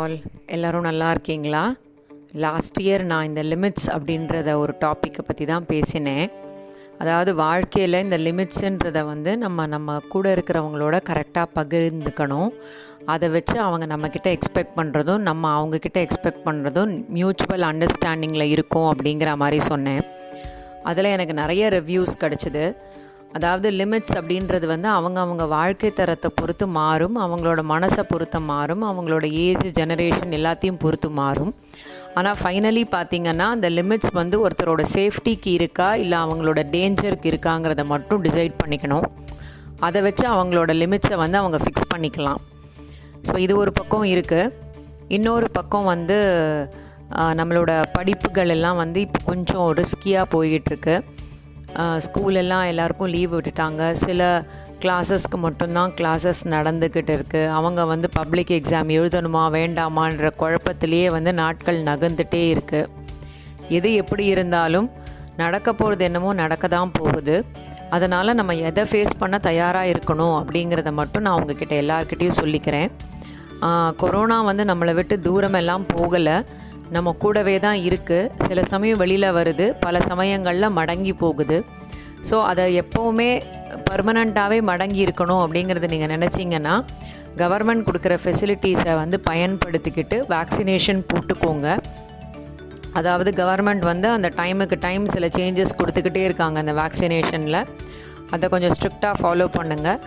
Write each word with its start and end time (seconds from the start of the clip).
All 0.00 0.14
எல்லோரும் 0.54 0.86
நல்லா 0.86 1.08
இருக்கீங்களா? 1.10 1.62
லாஸ்ட் 2.44 2.78
இயர் 2.82 3.02
நான் 3.10 3.26
இந்த 3.28 3.42
லிமிட்ஸ் 3.42 3.88
அப்படின்றத 3.94 4.54
ஒரு 4.60 4.72
டாப்பிக்கை 4.84 5.22
பற்றி 5.26 5.44
தான் 5.50 5.66
பேசினேன். 5.66 6.30
அதாவது 6.98 7.34
வாழ்க்கையில் 7.34 7.98
இந்த 8.02 8.18
லிமிட்ஸுன்றத 8.18 9.00
வந்து 9.10 9.32
நம்ம 9.42 9.66
நம்ம 9.66 9.98
கூட 10.14 10.34
இருக்கிறவங்களோட 10.34 10.98
கரெக்டாக 11.10 11.52
பகிர்ந்துக்கணும். 11.58 12.50
அதை 13.14 13.28
வச்சு 13.36 13.60
அவங்க 13.66 13.86
நம்மக்கிட்ட 13.94 14.30
எக்ஸ்பெக்ட் 14.36 14.74
பண்ணுறதும் 14.78 15.22
நம்ம 15.28 15.50
அவங்கக்கிட்ட 15.58 16.00
எக்ஸ்பெக்ட் 16.06 16.42
பண்ணுறதும் 16.48 16.94
மியூச்சுவல் 17.18 17.68
அண்டர்ஸ்டாண்டிங்கில் 17.72 18.52
இருக்கும் 18.54 18.88
அப்படிங்கிற 18.92 19.36
மாதிரி 19.44 19.60
சொன்னேன். 19.70 20.02
அதில் 20.90 21.14
எனக்கு 21.16 21.36
நிறைய 21.42 21.68
ரிவ்யூஸ் 21.78 22.20
கிடச்சிது. 22.24 22.64
அதாவது 23.36 23.68
லிமிட்ஸ் 23.80 24.14
அப்படின்றது 24.18 24.66
வந்து 24.72 24.88
அவங்க 24.96 25.18
அவங்க 25.24 25.44
வாழ்க்கை 25.54 25.90
தரத்தை 25.98 26.28
பொறுத்து 26.38 26.66
மாறும் 26.78 27.16
அவங்களோட 27.24 27.60
மனசை 27.72 28.02
பொறுத்து 28.10 28.38
மாறும் 28.50 28.82
அவங்களோட 28.90 29.26
ஏஜ் 29.44 29.66
ஜெனரேஷன் 29.78 30.36
எல்லாத்தையும் 30.38 30.80
பொறுத்து 30.84 31.08
மாறும். 31.20 31.52
ஆனால் 32.18 32.38
ஃபைனலி 32.40 32.84
பார்த்திங்கன்னா 32.94 33.46
அந்த 33.56 33.68
லிமிட்ஸ் 33.78 34.12
வந்து 34.20 34.38
ஒருத்தரோட 34.44 34.82
சேஃப்டிக்கு 34.94 35.50
இருக்கா 35.58 35.88
இல்லை 36.02 36.18
அவங்களோட 36.24 36.62
டேஞ்சருக்கு 36.74 37.30
இருக்காங்கிறத 37.32 37.84
மட்டும் 37.92 38.22
டிசைட் 38.26 38.54
பண்ணிக்கணும். 38.62 39.06
அதை 39.88 40.00
வச்சு 40.06 40.24
அவங்களோட 40.34 40.72
லிமிட்ஸை 40.82 41.16
வந்து 41.24 41.38
அவங்க 41.42 41.60
ஃபிக்ஸ் 41.62 41.90
பண்ணிக்கலாம். 41.92 42.42
ஸோ 43.28 43.34
இது 43.46 43.54
ஒரு 43.62 43.72
பக்கம் 43.80 44.06
இருக்குது 44.14 44.52
இன்னொரு 45.16 45.48
பக்கம் 45.56 45.88
வந்து 45.94 46.18
நம்மளோட 47.38 47.72
படிப்புகள் 47.96 48.52
எல்லாம் 48.54 48.78
வந்து 48.82 48.98
இப்போ 49.06 49.20
கொஞ்சம் 49.30 49.66
ரிஸ்கியாக 49.80 50.26
போய்கிட்டுருக்கு 50.34 50.94
ஸ்கூலெல்லாம் 52.06 52.66
எல்லாருக்கும் 52.70 53.12
லீவ் 53.14 53.34
விட்டுட்டாங்க. 53.34 53.82
சில 54.04 54.20
கிளாஸஸ்க்கு 54.82 55.38
மட்டும்தான் 55.44 55.92
கிளாஸஸ் 55.98 56.42
நடந்துக்கிட்டு 56.54 57.12
இருக்குது 57.18 57.52
அவங்க 57.58 57.80
வந்து 57.92 58.08
பப்ளிக் 58.16 58.52
எக்ஸாம் 58.58 58.90
எழுதணுமா 58.98 59.42
வேண்டாமான்ற 59.56 60.30
குழப்பத்திலேயே 60.40 61.08
வந்து 61.16 61.32
நாட்கள் 61.42 61.78
நகர்ந்துட்டே 61.90 62.42
இருக்குது 62.54 62.90
எது 63.78 63.90
எப்படி 64.02 64.24
இருந்தாலும் 64.34 64.88
நடக்க 65.42 65.68
போகிறது 65.72 66.02
என்னமோ 66.08 66.30
நடக்க 66.40 66.64
தான் 66.76 66.90
போகுது. 66.98 67.36
அதனால் 67.96 68.36
நம்ம 68.38 68.52
எதை 68.68 68.82
ஃபேஸ் 68.90 69.14
பண்ண 69.22 69.36
தயாராக 69.46 69.92
இருக்கணும் 69.92 70.36
அப்படிங்கிறத 70.40 70.90
மட்டும் 71.00 71.24
நான் 71.26 71.38
உங்ககிட்ட 71.40 71.74
எல்லாருக்கிட்டேயும் 71.82 72.40
சொல்லிக்கிறேன். 72.42 72.90
கொரோனா 74.02 74.36
வந்து 74.50 74.64
நம்மளை 74.70 74.92
விட்டு 74.98 75.16
தூரமெல்லாம் 75.26 75.84
போகலை. 75.94 76.36
நம்ம 76.96 77.12
கூடவே 77.22 77.56
தான் 77.66 77.78
இருக்குது 77.88 78.30
சில 78.46 78.62
சமயம் 78.72 79.00
வெளியில் 79.02 79.34
வருது. 79.38 79.66
பல 79.86 80.00
சமயங்களில் 80.10 80.74
மடங்கி 80.78 81.14
போகுது. 81.22 81.58
ஸோ 82.28 82.36
அதை 82.50 82.64
எப்போவுமே 82.82 83.30
பர்மனண்ட்டாகவே 83.88 84.58
மடங்கி 84.70 85.00
இருக்கணும் 85.06 85.42
அப்படிங்கிறத 85.44 85.88
நீங்கள் 85.94 86.12
நினச்சிங்கன்னா 86.16 86.74
கவர்மெண்ட் 87.42 87.86
கொடுக்குற 87.88 88.14
ஃபெசிலிட்டிஸை 88.22 88.94
வந்து 89.02 89.18
பயன்படுத்திக்கிட்டு 89.30 90.16
வேக்சினேஷன் 90.34 91.00
போட்டுக்கோங்க. 91.10 91.68
அதாவது 93.00 93.30
கவர்மெண்ட் 93.40 93.84
வந்து 93.90 94.08
அந்த 94.16 94.28
டைமுக்கு 94.40 94.76
டைம் 94.86 95.04
சில 95.14 95.26
சேஞ்சஸ் 95.36 95.78
கொடுத்துக்கிட்டே 95.78 96.24
இருக்காங்க 96.28 96.58
அந்த 96.62 96.72
வேக்சினேஷனில் 96.80 97.60
அதை 98.34 98.46
கொஞ்சம் 98.48 98.74
ஸ்ட்ரிக்டாக 98.76 99.14
ஃபாலோ 99.20 99.46
பண்ணுங்கள் 99.56 99.98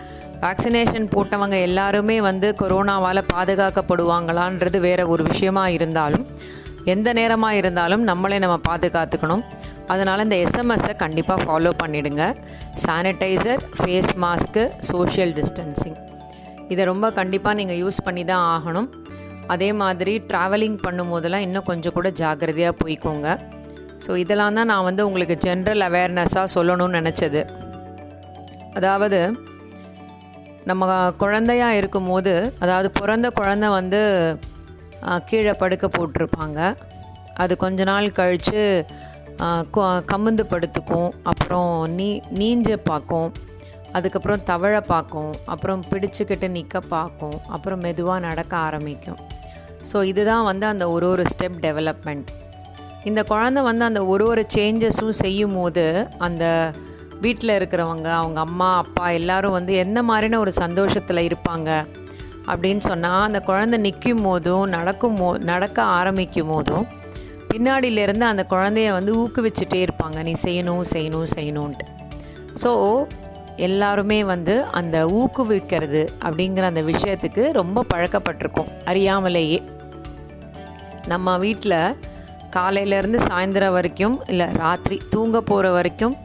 வேக்சினேஷன் 0.44 1.06
போட்டவங்க 1.14 1.56
எல்லாருமே 1.68 2.16
வந்து 2.28 2.48
கொரோனாவால் 2.60 3.28
பாதுகாக்கப்படுவாங்களான்றது 3.34 4.80
வேறு 4.86 5.04
ஒரு 5.08 5.24
விஷயமா 5.24 5.64
இருந்தாலும் 5.68 6.26
எந்த 6.92 7.08
நேரமாக 7.18 7.58
இருந்தாலும் 7.60 8.02
நம்மளே 8.10 8.38
நம்ம 8.44 8.56
பாதுகாத்துக்கணும். 8.68 9.42
அதனால் 9.92 10.24
இந்த 10.26 10.36
எஸ்எம்எஸ்ஸை 10.44 10.94
கண்டிப்பாக 11.04 11.44
ஃபாலோ 11.44 11.72
பண்ணிவிடுங்க 11.82 12.24
sanitiser 12.84 13.62
face 13.78 14.12
mask 14.24 14.64
social 14.90 15.34
distancing 15.38 15.98
இதை 16.72 16.82
ரொம்ப 16.92 17.06
கண்டிப்பாக 17.18 17.58
நீங்கள் 17.60 17.80
யூஸ் 17.82 18.00
பண்ணி 18.06 18.22
தான் 18.30 18.46
ஆகணும். 18.54 18.88
அதே 19.54 19.68
மாதிரி 19.82 20.14
ட்ராவலிங் 20.30 20.78
பண்ணும்போதெல்லாம் 20.86 21.44
இன்னும் 21.46 21.68
கொஞ்சம் 21.70 21.96
கூட 21.98 22.08
ஜாக்கிரதையாக 22.20 22.74
போய்க்கோங்க. 22.82 23.28
ஸோ 24.04 24.12
இதெல்லாம் 24.22 24.56
தான் 24.58 24.70
நான் 24.72 24.86
வந்து 24.88 25.02
உங்களுக்கு 25.08 25.36
ஜென்ரல் 25.44 25.84
அவேர்னஸாக 25.88 26.52
சொல்லணும்னு 26.56 26.98
நினச்சது. 27.00 27.42
அதாவது 28.78 29.20
நம்ம 30.70 30.86
குழந்தையாக 31.22 31.78
இருக்கும்போது 31.80 32.32
அதாவது 32.64 32.88
பிறந்த 33.00 33.26
குழந்தை 33.38 33.68
வந்து 33.78 34.00
கீழே 35.28 35.52
படுக்க 35.62 35.86
போட்டிருப்பாங்க. 35.96 36.60
அது 37.42 37.52
கொஞ்ச 37.64 37.84
நாள் 37.90 38.08
கழித்து 38.20 38.62
கமுந்து 40.10 40.44
படுத்துக்கும். 40.52 41.10
அப்புறம் 41.30 41.72
நீ 41.98 42.08
நீஞ்ச 42.40 42.78
பார்க்கும். 42.90 43.28
அதுக்கப்புறம் 43.96 44.44
தவழ 44.50 44.74
பார்க்கும். 44.92 45.32
அப்புறம் 45.52 45.82
பிடிச்சிக்கிட்டு 45.90 46.48
நிற்க 46.56 46.80
பார்க்கும். 46.94 47.36
அப்புறம் 47.56 47.82
மெதுவாக 47.86 48.24
நடக்க 48.28 48.52
ஆரம்பிக்கும். 48.68 49.20
ஸோ 49.90 49.96
இதுதான் 50.10 50.48
வந்து 50.50 50.66
அந்த 50.72 50.84
ஒரு 50.94 51.06
ஒரு 51.14 51.24
ஸ்டெப் 51.32 51.58
டெவலப்மெண்ட் 51.66 52.30
இந்த 53.08 53.20
குழந்த 53.30 53.60
வந்து 53.68 53.84
அந்த 53.88 54.00
ஒரு 54.12 54.24
ஒரு 54.30 54.42
சேஞ்சஸும் 54.54 55.18
செய்யும் 55.24 55.56
போது 55.58 55.84
அந்த 56.26 56.44
வீட்டில் 57.24 57.52
இருக்கிறவங்க 57.58 58.08
அவங்க 58.22 58.38
அம்மா 58.46 58.70
அப்பா 58.82 59.04
எல்லாரும் 59.18 59.54
வந்து 59.58 59.72
எந்த 59.84 60.00
மாதிரின 60.08 60.40
ஒரு 60.44 60.52
சந்தோஷத்தில் 60.62 61.26
இருப்பாங்க? 61.28 61.70
அப்படின்னு 62.46 62.78
சொன்னால் 62.78 63.20
அந்த 63.20 63.40
குழந்தை 63.40 63.78
நிற்கும் 63.78 64.22
போதும் 64.22 64.64
நடக்கும் 64.68 65.16
போ 65.16 65.28
நடக்க 65.50 65.78
ஆரம்பிக்கும் 65.82 66.46
போதும் 66.46 66.86
பின்னாடியிலேருந்து 67.50 68.26
அந்த 68.32 68.46
குழந்தைய 68.50 68.88
வந்து 68.92 69.12
ஊக்குவிச்சுட்டே 69.22 69.78
இருப்பாங்க. 69.86 70.18
நீ 70.22 70.32
செய்யணும் 70.44 70.82
செய்யணும் 70.92 71.28
செய்யணுன்ட்டு 71.36 71.86
ஸோ 72.62 72.70
எல்லாருமே 73.56 74.24
வந்து 74.24 74.54
அந்த 74.64 74.96
ஊக்குவிக்கிறது 75.20 76.02
அப்படிங்கிற 76.24 76.62
அந்த 76.62 76.82
விஷயத்துக்கு 76.82 77.42
ரொம்ப 77.52 77.84
பழக்கப்பட்டிருக்கோம். 77.94 78.70
அறியாமலேயே. 78.84 79.60
நம்ம 81.08 81.36
வீட்டில் 81.38 81.78
காலையிலேருந்து 82.56 83.18
சாயந்தரம் 83.28 83.72
வரைக்கும் 83.72 84.16
இல்லை 84.26 84.46
ராத்திரி 84.62 84.96
தூங்க 85.10 85.40
போகிற 85.40 85.70
வரைக்கும் 85.70 86.16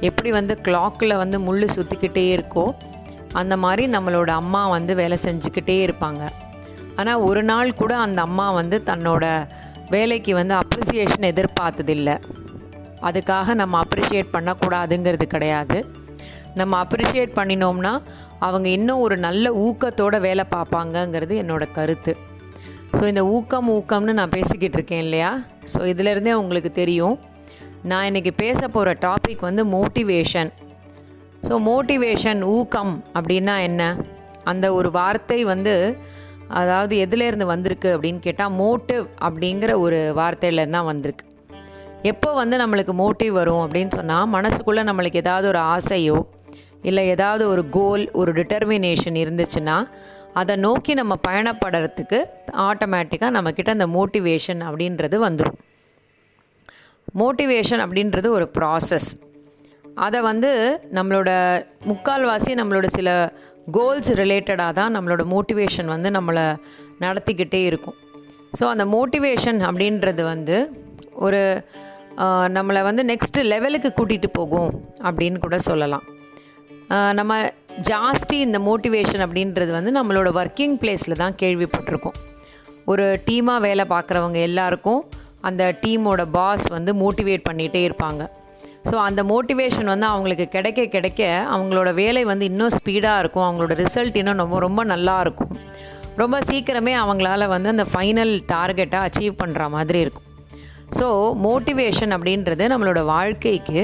எப்படி 0.00 0.30
வந்து 0.30 0.54
கிளாக்கில் 0.66 1.16
வந்து 1.16 1.40
முள் 1.40 1.66
சுற்றிக்கிட்டே 1.76 2.24
இருக்கோ 2.36 2.64
அந்த 3.32 3.56
மாதிரி 3.56 3.86
நம்மளோட 3.86 4.28
அம்மா 4.28 4.68
வந்து 4.68 4.94
வேலை 4.94 5.18
செஞ்சுக்கிட்டே 5.24 5.76
இருப்பாங்க. 5.86 6.22
ஆனால் 6.96 7.22
ஒரு 7.28 7.42
நாள் 7.42 7.74
கூட 7.74 7.96
அந்த 7.96 8.20
அம்மா 8.22 8.50
வந்து 8.50 8.82
தன்னோட 8.86 9.24
வேலைக்கு 9.90 10.34
வந்து 10.34 10.54
அப்ரிசியேஷன் 10.54 11.30
எதிர்பார்த்ததில்லை. 11.32 12.16
அதுக்காக 13.08 13.54
நம்ம 13.54 13.80
அப்ரிஷியேட் 13.84 14.34
பண்ணக்கூடாதுங்கிறது 14.36 15.26
கிடையாது. 15.26 15.78
நம்ம 16.54 16.84
அப்ரிஷியேட் 16.84 17.38
பண்ணினோம்னா 17.38 18.00
அவங்க 18.38 18.68
இன்னும் 18.68 19.00
ஒரு 19.00 19.16
நல்ல 19.16 19.50
ஊக்கத்தோடு 19.66 20.20
வேலை 20.20 20.44
பார்ப்பாங்கங்கிறது 20.54 21.34
என்னோடய 21.42 21.74
கருத்து. 21.78 22.12
ஸோ 22.96 23.02
இந்த 23.06 23.26
ஊக்கம் 23.26 23.68
ஊக்கம்னு 23.68 24.12
நான் 24.20 24.34
பேசிக்கிட்டு 24.36 24.76
இருக்கேன் 24.78 25.04
இல்லையா? 25.06 25.44
ஸோ 25.74 25.80
இதிலேருந்தே 25.92 26.32
உங்களுக்கு 26.32 26.72
தெரியும். 26.72 27.18
நான் 27.82 28.06
இன்றைக்கி 28.10 28.30
பேச 28.36 28.68
போகிற 28.68 28.96
டாபிக் 29.06 29.40
வந்து 29.40 29.64
மோட்டிவேஷன் 29.66 30.50
ஸோ 31.48 31.54
மோட்டிவேஷன் 31.68 32.42
ஊக்கம் 32.42 33.04
அப்படின்னா 33.14 33.60
என்ன? 33.60 33.82
அந்த 34.44 34.74
ஒரு 34.74 34.90
வார்த்தை 34.90 35.44
வந்து 35.44 35.98
அதாவது 36.48 36.96
எதுலேருந்து 36.96 37.44
வந்திருக்கு 37.44 37.96
அப்படின்னு 37.96 38.18
கேட்டால் 38.18 38.52
மோட்டிவ் 38.52 39.06
அப்படிங்கிற 39.20 39.78
ஒரு 39.78 40.12
வார்த்தையிலேருந்து 40.16 40.72
தான் 40.72 40.84
வந்திருக்கு. 40.84 41.24
எப்போ 42.02 42.32
வந்து 42.32 42.56
நம்மளுக்கு 42.56 42.92
மோட்டிவ் 42.92 43.30
வரும் 43.30 43.62
அப்படின்னு 43.66 43.92
சொன்னால் 43.94 44.28
மனசுக்குள்ளே 44.28 44.82
நம்மளுக்கு 44.82 45.16
ஏதாவது 45.16 45.48
ஒரு 45.48 45.58
ஆசையோ 45.58 46.18
இல்லை 46.82 47.08
ஏதாவது 47.08 47.48
ஒரு 47.48 47.68
கோல் 47.68 48.10
ஒரு 48.10 48.32
டிட்டர்மினேஷன் 48.32 49.16
இருந்துச்சுன்னா 49.24 49.76
அதை 50.34 50.56
நோக்கி 50.56 50.94
நம்ம 50.94 51.16
பயணப்படுறதுக்கு 51.28 52.18
ஆட்டோமேட்டிக்காக 52.52 53.30
நம்மக்கிட்ட 53.30 53.68
அந்த 53.68 53.86
மோட்டிவேஷன் 53.86 54.62
அப்படின்றது 54.68 55.18
வந்துடும் 55.18 55.58
மோட்டிவேஷன் 57.18 57.82
அப்படின்றது 57.84 58.28
ஒரு 58.28 58.50
ப்ராசஸ் 58.58 59.10
அதை 60.06 60.18
வந்து 60.30 60.50
நம்மளோட 60.96 61.30
முக்கால்வாசி 61.90 62.52
நம்மளோட 62.60 62.86
சில 62.96 63.08
கோல்ஸ் 63.76 64.10
ரிலேட்டடாக 64.20 64.72
தான் 64.78 64.94
நம்மளோட 64.96 65.22
மோட்டிவேஷன் 65.34 65.92
வந்து 65.94 66.10
நம்மளை 66.16 66.44
நடத்திக்கிட்டே 67.04 67.60
இருக்கும். 67.70 67.96
ஸோ 68.58 68.64
அந்த 68.74 68.84
மோட்டிவேஷன் 68.96 69.60
அப்படின்றது 69.68 70.22
வந்து 70.32 70.56
ஒரு 71.26 71.42
நம்மளை 72.56 72.80
வந்து 72.88 73.02
நெக்ஸ்ட்டு 73.10 73.48
லெவலுக்கு 73.52 73.90
கூட்டிகிட்டு 73.98 74.28
போகும் 74.38 74.70
அப்படின்னு 75.08 75.38
கூட 75.44 75.58
சொல்லலாம். 75.68 76.04
நம்ம 77.18 77.32
ஜாஸ்தி 77.90 78.36
இந்த 78.46 78.58
மோட்டிவேஷன் 78.68 79.24
அப்படின்றது 79.26 79.70
வந்து 79.76 79.90
நம்மளோட 79.98 80.28
ஒர்க்கிங் 80.40 80.76
பிளேஸில் 80.82 81.20
தான் 81.22 81.36
கேள்விப்பட்டிருக்கோம். 81.42 82.18
ஒரு 82.92 83.06
டீமாக 83.26 83.64
வேலை 83.66 83.84
பார்க்குறவங்க 83.94 84.38
எல்லாருக்கும் 84.48 85.02
அந்த 85.48 85.62
டீமோட 85.82 86.22
பாஸ் 86.36 86.66
வந்து 86.76 86.92
மோட்டிவேட் 87.02 87.48
பண்ணிகிட்டே 87.48 87.82
இருப்பாங்க. 87.88 88.22
ஸோ 88.88 88.94
அந்த 89.06 89.20
மோட்டிவேஷன் 89.30 89.90
வந்து 89.92 90.06
அவங்களுக்கு 90.12 90.46
கிடைக்க 90.54 90.84
கிடைக்க 90.94 91.22
அவங்களோட 91.54 91.90
வேலை 92.00 92.22
வந்து 92.30 92.44
இன்னும் 92.50 92.74
ஸ்பீடாக 92.76 93.22
இருக்கும். 93.22 93.46
அவங்களோட 93.48 93.74
ரிசல்ட் 93.82 94.16
இன்னும் 94.20 94.40
ரொம்ப 94.42 94.58
ரொம்ப 94.66 94.84
நல்லா 94.92 95.16
இருக்கும். 95.24 95.52
ரொம்ப 96.22 96.36
சீக்கிரமே 96.48 96.94
அவங்களால 97.02 97.48
வந்து 97.54 97.68
அந்த 97.74 97.84
ஃபைனல் 97.92 98.32
டார்கெட்டை 98.52 99.00
அச்சீவ் 99.06 99.34
பண்ணுற 99.42 99.68
மாதிரி 99.76 100.00
இருக்கும். 100.04 100.26
ஸோ 100.98 101.06
மோட்டிவேஷன் 101.46 102.14
அப்படின்றது 102.16 102.64
நம்மளோட 102.72 103.02
வாழ்க்கைக்கு 103.14 103.82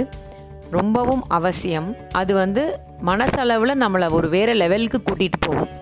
ரொம்பவும் 0.78 1.24
அவசியம். 1.38 1.90
அது 2.20 2.32
வந்து 2.42 2.62
மனசளவில் 3.10 3.80
நம்மளை 3.82 4.08
ஒரு 4.18 4.28
வேறு 4.36 4.54
லெவலுக்கு 4.62 5.00
கூட்டிகிட்டு 5.08 5.40
போகும். 5.48 5.72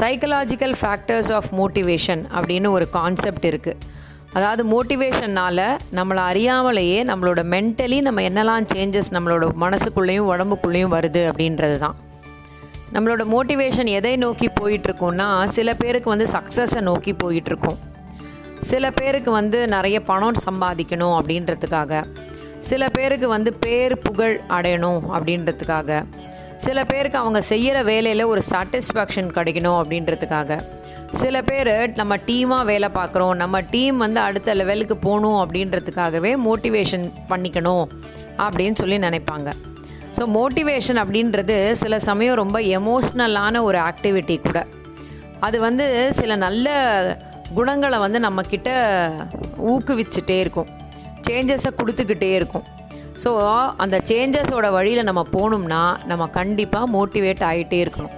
சைக்கலாஜிக்கல் 0.00 0.76
ஃபேக்டர்ஸ் 0.80 1.32
ஆஃப் 1.38 1.50
மோட்டிவேஷன் 1.60 2.22
அப்படின்னு 2.36 2.70
ஒரு 2.76 2.86
கான்செப்ட் 2.98 3.46
இருக்குது 3.50 3.92
அதாவது 4.34 4.62
மோட்டிவேஷன்னால் 4.64 5.66
நம்மளை 5.94 6.22
அறியாமலேயே 6.30 7.00
நம்மளோட 7.10 7.40
மென்டலி 7.52 8.00
நம்ம 8.00 8.20
என்னெல்லாம் 8.20 8.66
சேஞ்சஸ் 8.74 9.10
நம்மளோட 9.10 9.46
மனசுக்குள்ளேயும் 9.60 10.28
உடம்புக்குள்ளேயும் 10.32 10.94
வருது 10.96 11.22
அப்படின்றது 11.30 11.76
தான் 11.76 11.96
நம்மளோட 12.92 13.22
மோட்டிவேஷன் 13.34 13.90
எதை 13.98 14.16
நோக்கி 14.16 14.48
போயிட்டுருக்கோம்னா 14.60 15.44
சில 15.44 15.74
பேருக்கு 15.74 16.08
வந்து 16.08 16.26
சக்ஸஸை 16.32 16.80
நோக்கி 16.80 17.12
போயிட்டுருக்கோம். 17.24 17.78
சில 18.60 18.90
பேருக்கு 18.90 19.30
வந்து 19.30 19.68
நிறைய 19.68 20.02
பணம் 20.02 20.36
சம்பாதிக்கணும் 20.50 21.16
அப்படின்றதுக்காக. 21.20 22.04
சில 22.60 22.88
பேருக்கு 22.88 23.28
வந்து 23.28 23.52
பேர் 23.52 23.98
புகழ் 23.98 24.40
அடையணும் 24.48 25.00
அப்படின்றதுக்காக. 25.12 26.04
சில 26.56 26.84
பேருக்கு 26.84 27.18
அவங்க 27.18 27.40
செய்கிற 27.40 27.82
வேலையில் 27.82 28.24
ஒரு 28.24 28.42
சாட்டிஸ்ஃபேக்ஷன் 28.50 29.30
கிடைக்கணும் 29.36 29.78
அப்படின்றதுக்காக. 29.80 30.60
சில 31.10 31.42
பேர் 31.48 31.72
நம்ம 32.00 32.16
டீமாக 32.28 32.64
வேலை 32.70 32.88
பார்க்குறோம். 32.96 33.34
நம்ம 33.42 33.60
டீம் 33.74 33.96
வந்து 33.96 34.20
அடுத்த 34.20 34.54
லெவலுக்கு 34.54 34.96
போகணும் 34.96 35.38
அப்படின்றதுக்காகவே 35.42 36.32
மோட்டிவேஷன் 36.46 37.06
பண்ணிக்கணும் 37.30 37.84
அப்படின்னு 38.46 38.76
சொல்லி 38.82 38.98
நினைப்பாங்க. 39.06 39.50
ஸோ 40.16 40.22
மோட்டிவேஷன் 40.38 41.00
அப்படின்றது 41.02 41.56
சில 41.82 41.98
சமயம் 42.08 42.40
ரொம்ப 42.42 42.60
எமோஷ்னலான 42.78 43.62
ஒரு 43.68 43.78
ஆக்டிவிட்டி 43.78 44.36
கூட. 44.46 44.58
அது 45.40 45.56
வந்து 45.60 45.86
சில 46.18 46.36
நல்ல 46.46 46.68
குணங்களை 47.54 47.98
வந்து 47.98 48.18
நம்மக்கிட்ட 48.26 48.70
ஊக்குவிச்சுட்டே 49.72 50.38
இருக்கும். 50.44 50.70
சேஞ்சஸை 51.28 51.70
கொடுத்துக்கிட்டே 51.80 52.30
இருக்கும். 52.38 52.64
ஸோ 53.22 53.30
அந்த 53.84 53.96
சேஞ்சஸோட 54.10 54.66
வழியில் 54.76 55.08
நம்ம 55.08 55.22
போகணும்னா 55.36 55.82
நம்ம 56.10 56.26
கண்டிப்பாக 56.38 56.92
மோட்டிவேட் 56.96 57.42
ஆகிட்டே 57.50 57.80
இருக்கணும். 57.84 58.14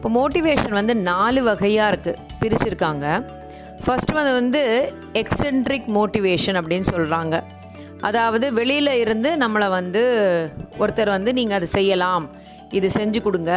இப்போ 0.00 0.10
மோட்டிவேஷன் 0.18 0.74
வந்து 0.78 0.94
நாலு 1.08 1.40
வகையாக 1.46 1.88
இருக்குது 1.92 2.20
பிரிச்சிருக்காங்க. 2.42 3.06
ஃபஸ்ட்டு 3.84 4.14
வந்து 4.18 4.32
வந்து 4.38 4.62
எக்ஸென்ட்ரிக் 5.20 5.88
மோட்டிவேஷன் 5.96 6.58
அப்படின்னு 6.60 6.86
சொல்கிறாங்க 6.94 7.34
அதாவது 8.08 8.46
வெளியில் 8.58 8.92
இருந்து 9.02 9.30
நம்மளை 9.42 9.68
வந்து 9.76 10.02
ஒருத்தர் 10.82 11.12
வந்து 11.16 11.30
நீங்கள் 11.38 11.58
அதை 11.58 11.68
செய்யலாம். 11.76 12.24
இது 12.78 12.88
செஞ்சு 12.96 13.20
கொடுங்க. 13.26 13.52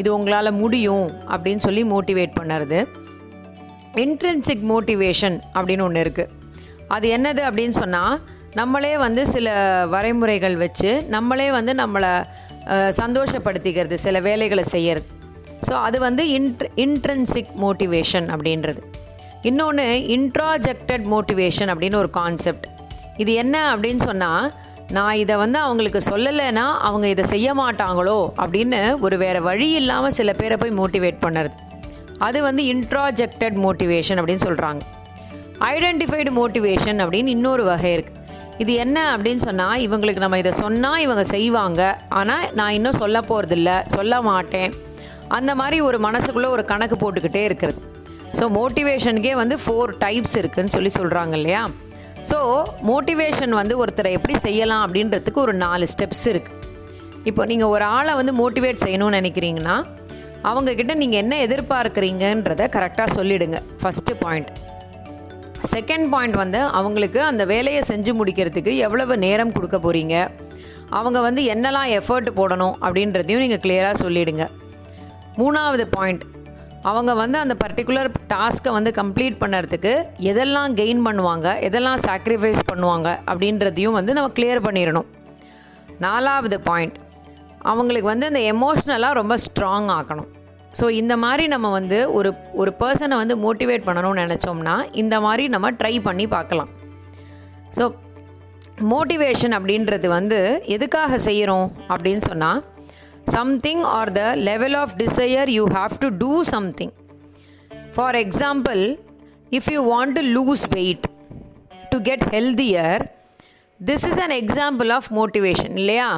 இது 0.00 0.08
உங்களால் 0.18 0.58
முடியும் 0.62 1.06
அப்படின்னு 1.32 1.66
சொல்லி 1.66 1.84
மோட்டிவேட் 1.94 2.38
பண்ணுறது. 2.40 2.80
இன்ட்ரென்சிக் 4.06 4.66
மோட்டிவேஷன் 4.72 5.38
அப்படின்னு 5.58 5.86
ஒன்று 5.90 6.06
இருக்குது 6.06 6.32
அது 6.96 7.08
என்னது 7.18 7.44
அப்படின்னு 7.50 7.76
சொன்னால் 7.82 8.18
நம்மளே 8.62 8.96
வந்து 9.06 9.24
சில 9.36 9.48
வரைமுறைகள் 9.94 10.60
வச்சு 10.66 10.92
நம்மளே 11.16 11.50
வந்து 11.60 11.74
நம்மளை 11.84 12.12
சந்தோஷப்படுத்திக்கிறது 13.04 13.98
சில 14.08 14.20
வேலைகளை 14.28 14.66
செய்யறது. 14.74 15.08
ஸோ 15.66 15.74
அது 15.86 15.98
வந்து 16.06 16.24
இன்ட் 16.38 16.64
இன்ட்ரென்சிக் 16.84 17.52
மோட்டிவேஷன் 17.64 18.26
அப்படின்றது. 18.34 18.80
இன்னொன்று 19.48 19.86
இன்ட்ராஜெக்டட் 20.16 21.04
மோட்டிவேஷன் 21.12 21.70
அப்படின்னு 21.72 22.00
ஒரு 22.02 22.10
கான்செப்ட் 22.18 22.66
இது 23.22 23.32
என்ன 23.42 23.56
அப்படின்னு 23.74 24.02
சொன்னால் 24.08 24.46
நான் 24.96 25.18
இதை 25.22 25.34
வந்து 25.42 25.58
அவங்களுக்கு 25.64 26.00
சொல்லலைன்னா 26.10 26.66
அவங்க 26.88 27.06
இதை 27.14 27.24
செய்ய 27.32 27.48
மாட்டாங்களோ 27.60 28.20
அப்படின்னு 28.42 28.80
ஒரு 29.06 29.16
வேறு 29.22 29.40
வழி 29.48 29.68
இல்லாமல் 29.80 30.16
சில 30.18 30.32
பேரை 30.40 30.56
போய் 30.62 30.78
மோட்டிவேட் 30.80 31.20
பண்ணுறது. 31.24 31.52
அது 32.26 32.38
வந்து 32.46 32.62
இன்ட்ராஜெக்டட் 32.74 33.58
மோட்டிவேஷன் 33.66 34.20
அப்படின்னு 34.20 34.46
சொல்கிறாங்க 34.48 34.80
ஐடென்டிஃபைடு 35.74 36.30
மோட்டிவேஷன் 36.40 37.00
அப்படின்னு 37.04 37.32
இன்னொரு 37.36 37.64
வகை 37.70 37.92
இருக்குது 37.96 38.18
இது 38.62 38.72
என்ன 38.84 38.98
அப்படின்னு 39.16 39.42
சொன்னால் 39.48 39.82
இவங்களுக்கு 39.86 40.22
நம்ம 40.24 40.38
இதை 40.42 40.52
சொன்னால் 40.62 41.02
இவங்க 41.04 41.22
செய்வாங்க. 41.34 41.82
ஆனால் 42.20 42.46
நான் 42.58 42.74
இன்னும் 42.78 43.00
சொல்ல 43.02 43.18
போகிறதில்ல 43.28 43.70
சொல்ல 43.96 44.22
மாட்டேன். 44.30 44.72
அந்த 45.38 45.50
மாதிரி 45.60 45.78
ஒரு 45.88 45.98
மனசுக்குள்ளே 46.06 46.48
ஒரு 46.56 46.64
கணக்கு 46.72 46.96
போட்டுக்கிட்டே 47.02 47.42
இருக்கிறது. 47.48 47.80
ஸோ 48.38 48.44
மோட்டிவேஷனுக்கே 48.56 49.34
வந்து 49.42 49.56
ஃபோர் 49.64 49.92
டைப்ஸ் 50.04 50.36
இருக்குதுன்னு 50.40 50.74
சொல்லி 50.76 50.90
சொல்கிறாங்க 50.98 51.34
இல்லையா? 51.40 51.62
ஸோ 52.30 52.38
மோட்டிவேஷன் 52.90 53.54
வந்து 53.60 53.74
ஒருத்தரை 53.82 54.10
எப்படி 54.18 54.34
செய்யலாம் 54.46 54.82
அப்படின்றதுக்கு 54.86 55.40
ஒரு 55.46 55.54
நாலு 55.64 55.86
ஸ்டெப்ஸ் 55.92 56.26
இருக்குது 56.32 56.58
இப்போ 57.30 57.42
நீங்கள் 57.50 57.72
ஒரு 57.74 57.84
ஆளை 57.96 58.12
வந்து 58.20 58.32
மோட்டிவேட் 58.40 58.84
செய்யணும்னு 58.84 59.18
நினைக்கிறீங்கன்னா 59.20 59.76
அவங்கக்கிட்ட 60.50 60.92
நீங்கள் 61.02 61.20
என்ன 61.22 61.34
எதிர்பார்க்குறீங்கன்றத 61.46 62.68
கரெக்டாக 62.76 63.08
சொல்லிவிடுங்க 63.16 63.58
ஃபஸ்ட்டு 63.80 64.14
பாயிண்ட் 64.22 64.50
செகண்ட் 65.72 66.06
பாயிண்ட் 66.12 66.36
வந்து 66.42 66.60
அவங்களுக்கு 66.78 67.20
அந்த 67.30 67.42
வேலையை 67.52 67.80
செஞ்சு 67.90 68.12
முடிக்கிறதுக்கு 68.20 68.74
எவ்வளவு 68.86 69.16
நேரம் 69.26 69.52
கொடுக்க 69.56 69.78
போகிறீங்க 69.78 70.14
அவங்க 70.98 71.18
வந்து 71.26 71.42
என்னெல்லாம் 71.54 71.90
எஃபர்ட் 71.98 72.30
போடணும் 72.38 72.76
அப்படின்றதையும் 72.86 73.44
நீங்கள் 73.44 73.62
கிளியராக 73.64 73.96
சொல்லிடுங்க. 74.04 74.44
மூணாவது 75.40 75.84
பாயிண்ட் 75.96 76.24
அவங்க 76.90 77.12
வந்து 77.22 77.36
அந்த 77.44 77.54
பர்டிகுலர் 77.62 78.08
டாஸ்க்கை 78.32 78.70
வந்து 78.76 78.90
கம்ப்ளீட் 78.98 79.36
பண்ணுறதுக்கு 79.42 79.92
எதெல்லாம் 80.30 80.74
கெயின் 80.80 81.02
பண்ணுவாங்க 81.06 81.48
எதெல்லாம் 81.68 82.02
சாக்ரிஃபைஸ் 82.06 82.60
பண்ணுவாங்க 82.70 83.08
அப்படின்றதையும் 83.30 83.96
வந்து 83.98 84.14
நம்ம 84.18 84.32
கிளியர் 84.38 84.64
பண்ணிடணும். 84.66 85.08
நாலாவது 86.04 86.58
பாயிண்ட் 86.68 86.98
அவங்களுக்கு 87.70 88.08
வந்து 88.12 88.28
அந்த 88.30 88.42
எமோஷ்னலாக 88.52 89.18
ரொம்ப 89.20 89.34
ஸ்ட்ராங் 89.46 89.90
ஆக்கணும். 89.96 90.30
ஸோ 90.78 90.84
இந்த 91.00 91.14
மாதிரி 91.24 91.44
நம்ம 91.54 91.70
வந்து 91.78 91.98
ஒரு 92.18 92.30
ஒரு 92.62 92.70
பர்சனை 92.80 93.16
வந்து 93.22 93.34
மோட்டிவேட் 93.44 93.86
பண்ணணும்னு 93.88 94.24
நினச்சோம்னா 94.24 94.76
இந்த 95.02 95.16
மாதிரி 95.26 95.44
நம்ம 95.54 95.70
ட்ரை 95.80 95.94
பண்ணி 96.08 96.26
பார்க்கலாம். 96.36 96.70
ஸோ 97.76 97.84
மோட்டிவேஷன் 98.92 99.54
அப்படின்றது 99.56 100.08
வந்து 100.18 100.38
எதுக்காக 100.74 101.18
செய்கிறோம் 101.28 101.68
அப்படின்னு 101.92 102.22
சொன்னால் 102.30 102.60
something 103.30 103.82
are 103.92 104.12
the 104.12 104.34
level 104.34 104.74
of 104.74 104.94
desire 104.96 105.48
you 105.48 105.64
have 105.68 105.94
to 105.98 106.08
do 106.18 106.42
something 106.44 106.92
for 107.94 108.16
example 108.16 108.82
if 109.50 109.72
you 109.72 109.80
want 109.92 110.14
to 110.18 110.22
lose 110.38 110.64
weight 110.74 111.06
to 111.90 111.98
get 112.00 112.24
healthier 112.34 113.02
this 113.80 114.06
is 114.06 114.20
an 114.20 114.34
example 114.42 114.90
of 114.92 115.08
motivation 115.12 115.76
இல்லையா? 115.76 116.08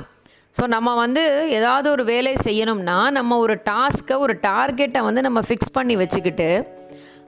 so 0.57 0.67
நம்ம 0.67 0.95
வந்து 0.95 1.23
ஏதாவது 1.49 1.91
ஒரு 1.91 2.05
வேலை 2.05 2.35
செய்யணும்னா 2.45 3.11
நம்ம 3.11 3.39
ஒரு 3.39 3.61
டாஸ்க்கை 3.71 4.17
ஒரு 4.19 4.39
டார்கெட்டை 4.43 5.01
வந்து 5.01 5.21
நம்ம 5.21 5.41
ஃபிக்ஸ் 5.41 5.73
பண்ணி 5.73 5.97
வச்சுக்கிட்டு 5.97 6.49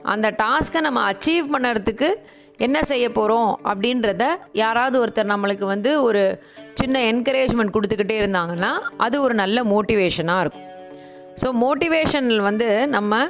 அந்த 0.03 0.35
டாஸ்க்கை 0.37 0.81
நம்ம 0.81 1.11
அச்சீவ் 1.11 1.45
பண்ணுறதுக்கு 1.53 2.09
என்ன 2.57 2.77
செய்ய 2.83 3.05
போகிறோம் 3.11 3.51
அப்படின்றத 3.69 4.25
யாராவது 4.53 4.95
ஒருத்தர் 5.03 5.31
நம்மளுக்கு 5.33 5.65
வந்து 5.65 6.03
ஒரு 6.03 6.23
சின்ன 6.73 7.01
என்கரேஜ்மெண்ட் 7.11 7.73
கொடுத்துக்கிட்டே 7.75 8.17
இருந்தாங்கன்னா 8.21 8.71
அது 8.97 9.21
ஒரு 9.21 9.33
நல்ல 9.33 9.63
மோட்டிவேஷனாக 9.63 10.43
இருக்கும். 10.43 10.67
ஸோ 11.41 11.47
மோட்டிவேஷன் 11.63 12.29
வந்து 12.49 12.67
நம்ம 12.87 13.29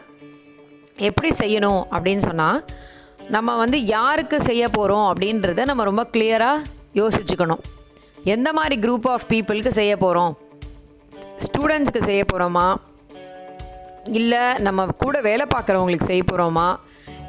எப்படி 1.09 1.29
செய்யணும் 1.43 1.83
அப்படின்னு 1.95 2.23
சொன்னால் 2.29 2.59
நம்ம 3.35 3.55
வந்து 3.55 3.77
யாருக்கு 3.85 4.41
செய்ய 4.41 4.63
போகிறோம் 4.69 5.07
அப்படின்றத 5.11 5.65
நம்ம 5.65 5.83
ரொம்ப 5.83 6.03
கிளியராக 6.13 6.65
யோசிச்சுக்கணும். 7.01 7.63
எந்த 8.23 8.49
மாதிரி 8.53 8.75
குரூப் 8.87 9.07
ஆஃப் 9.13 9.25
பீப்புளுக்கு 9.31 9.71
செய்ய 9.79 9.97
போகிறோம் 9.97 10.33
ஸ்டூடெண்ட்ஸ்க்கு 11.45 12.01
செய்ய 12.09 12.23
போகிறோமா 12.33 12.67
இல்லை 14.19 14.43
நம்ம 14.67 14.85
கூட 15.03 15.21
வேலை 15.21 15.45
பார்க்குறவங்களுக்கு 15.55 16.09
செய்ய 16.09 16.23
போகிறோமா 16.23 16.67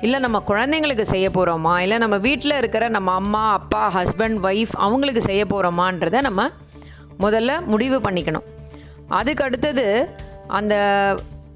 இல்லை 0.02 0.18
நம்ம 0.20 0.42
குழந்தைங்களுக்கு 0.48 1.00
செய்ய 1.00 1.30
போகிறோமா 1.30 1.78
இல்லை 1.78 1.98
நம்ம 1.98 2.16
வீட்டில் 2.16 2.56
இருக்கிற 2.56 2.88
நம்ம 2.88 3.12
அம்மா 3.12 3.52
அப்பா 3.52 3.82
ஹஸ்பண்ட் 3.94 4.38
ஒய்ஃப் 4.42 4.74
அவங்களுக்கு 4.86 5.22
செய்ய 5.22 5.44
போகிறோமான்றதை 5.44 6.20
நம்ம 6.20 6.50
முதல்ல 7.20 7.64
முடிவு 7.64 7.98
பண்ணிக்கணும். 7.98 8.46
அதுக்கு 9.08 9.44
அடுத்தது 9.44 9.86
அந்த 10.46 10.74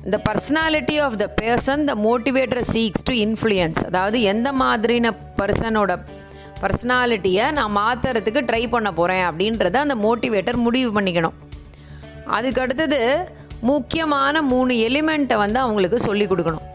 இந்த 0.05 0.23
personality 0.29 1.01
of 1.01 1.17
the 1.17 1.35
person 1.43 1.85
the 1.85 1.95
motivator 1.95 2.63
seeks 2.73 3.05
to 3.05 3.15
influence 3.15 3.81
அதாவது 3.87 4.23
எந்த 4.23 4.53
மாதிரின 4.53 5.11
பர்சனோட 5.37 5.99
பர்சனாலிட்டியை 6.63 7.53
நான் 7.53 7.77
மாற்றுறதுக்கு 7.77 8.41
ட்ரை 8.51 8.71
பண்ண 8.71 8.93
போகிறேன் 8.93 9.25
அப்படின்றத 9.31 9.77
அந்த 9.77 9.97
மோட்டிவேட்டர் 10.07 10.57
முடிவு 10.57 11.01
பண்ணிக்கணும். 11.01 11.37
அதுக்கு 12.25 12.61
அடுத்தது 12.61 13.29
முக்கியமான 13.61 14.43
மூணு 14.43 14.75
எலிமெண்ட்டை 14.75 15.37
வந்து 15.37 15.59
அவங்களுக்கு 15.59 15.99
சொல்லி 15.99 16.27
கொடுக்கணும். 16.27 16.67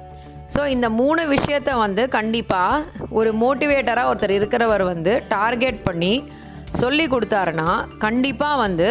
ஸோ 0.54 0.62
இந்த 0.76 0.88
மூணு 1.00 1.22
விஷயத்த 1.36 1.72
வந்து 1.86 2.04
கண்டிப்பாக 2.16 3.06
ஒரு 3.20 3.30
மோட்டிவேட்டராக 3.42 4.10
ஒருத்தர் 4.12 4.38
இருக்கிறவர் 4.40 4.84
வந்து 4.94 5.14
டார்கெட் 5.36 5.80
பண்ணி 5.84 6.14
சொல்லி 6.82 7.06
கொடுத்தாருன்னா 7.08 7.70
கண்டிப்பாக 8.06 8.62
வந்து 8.66 8.90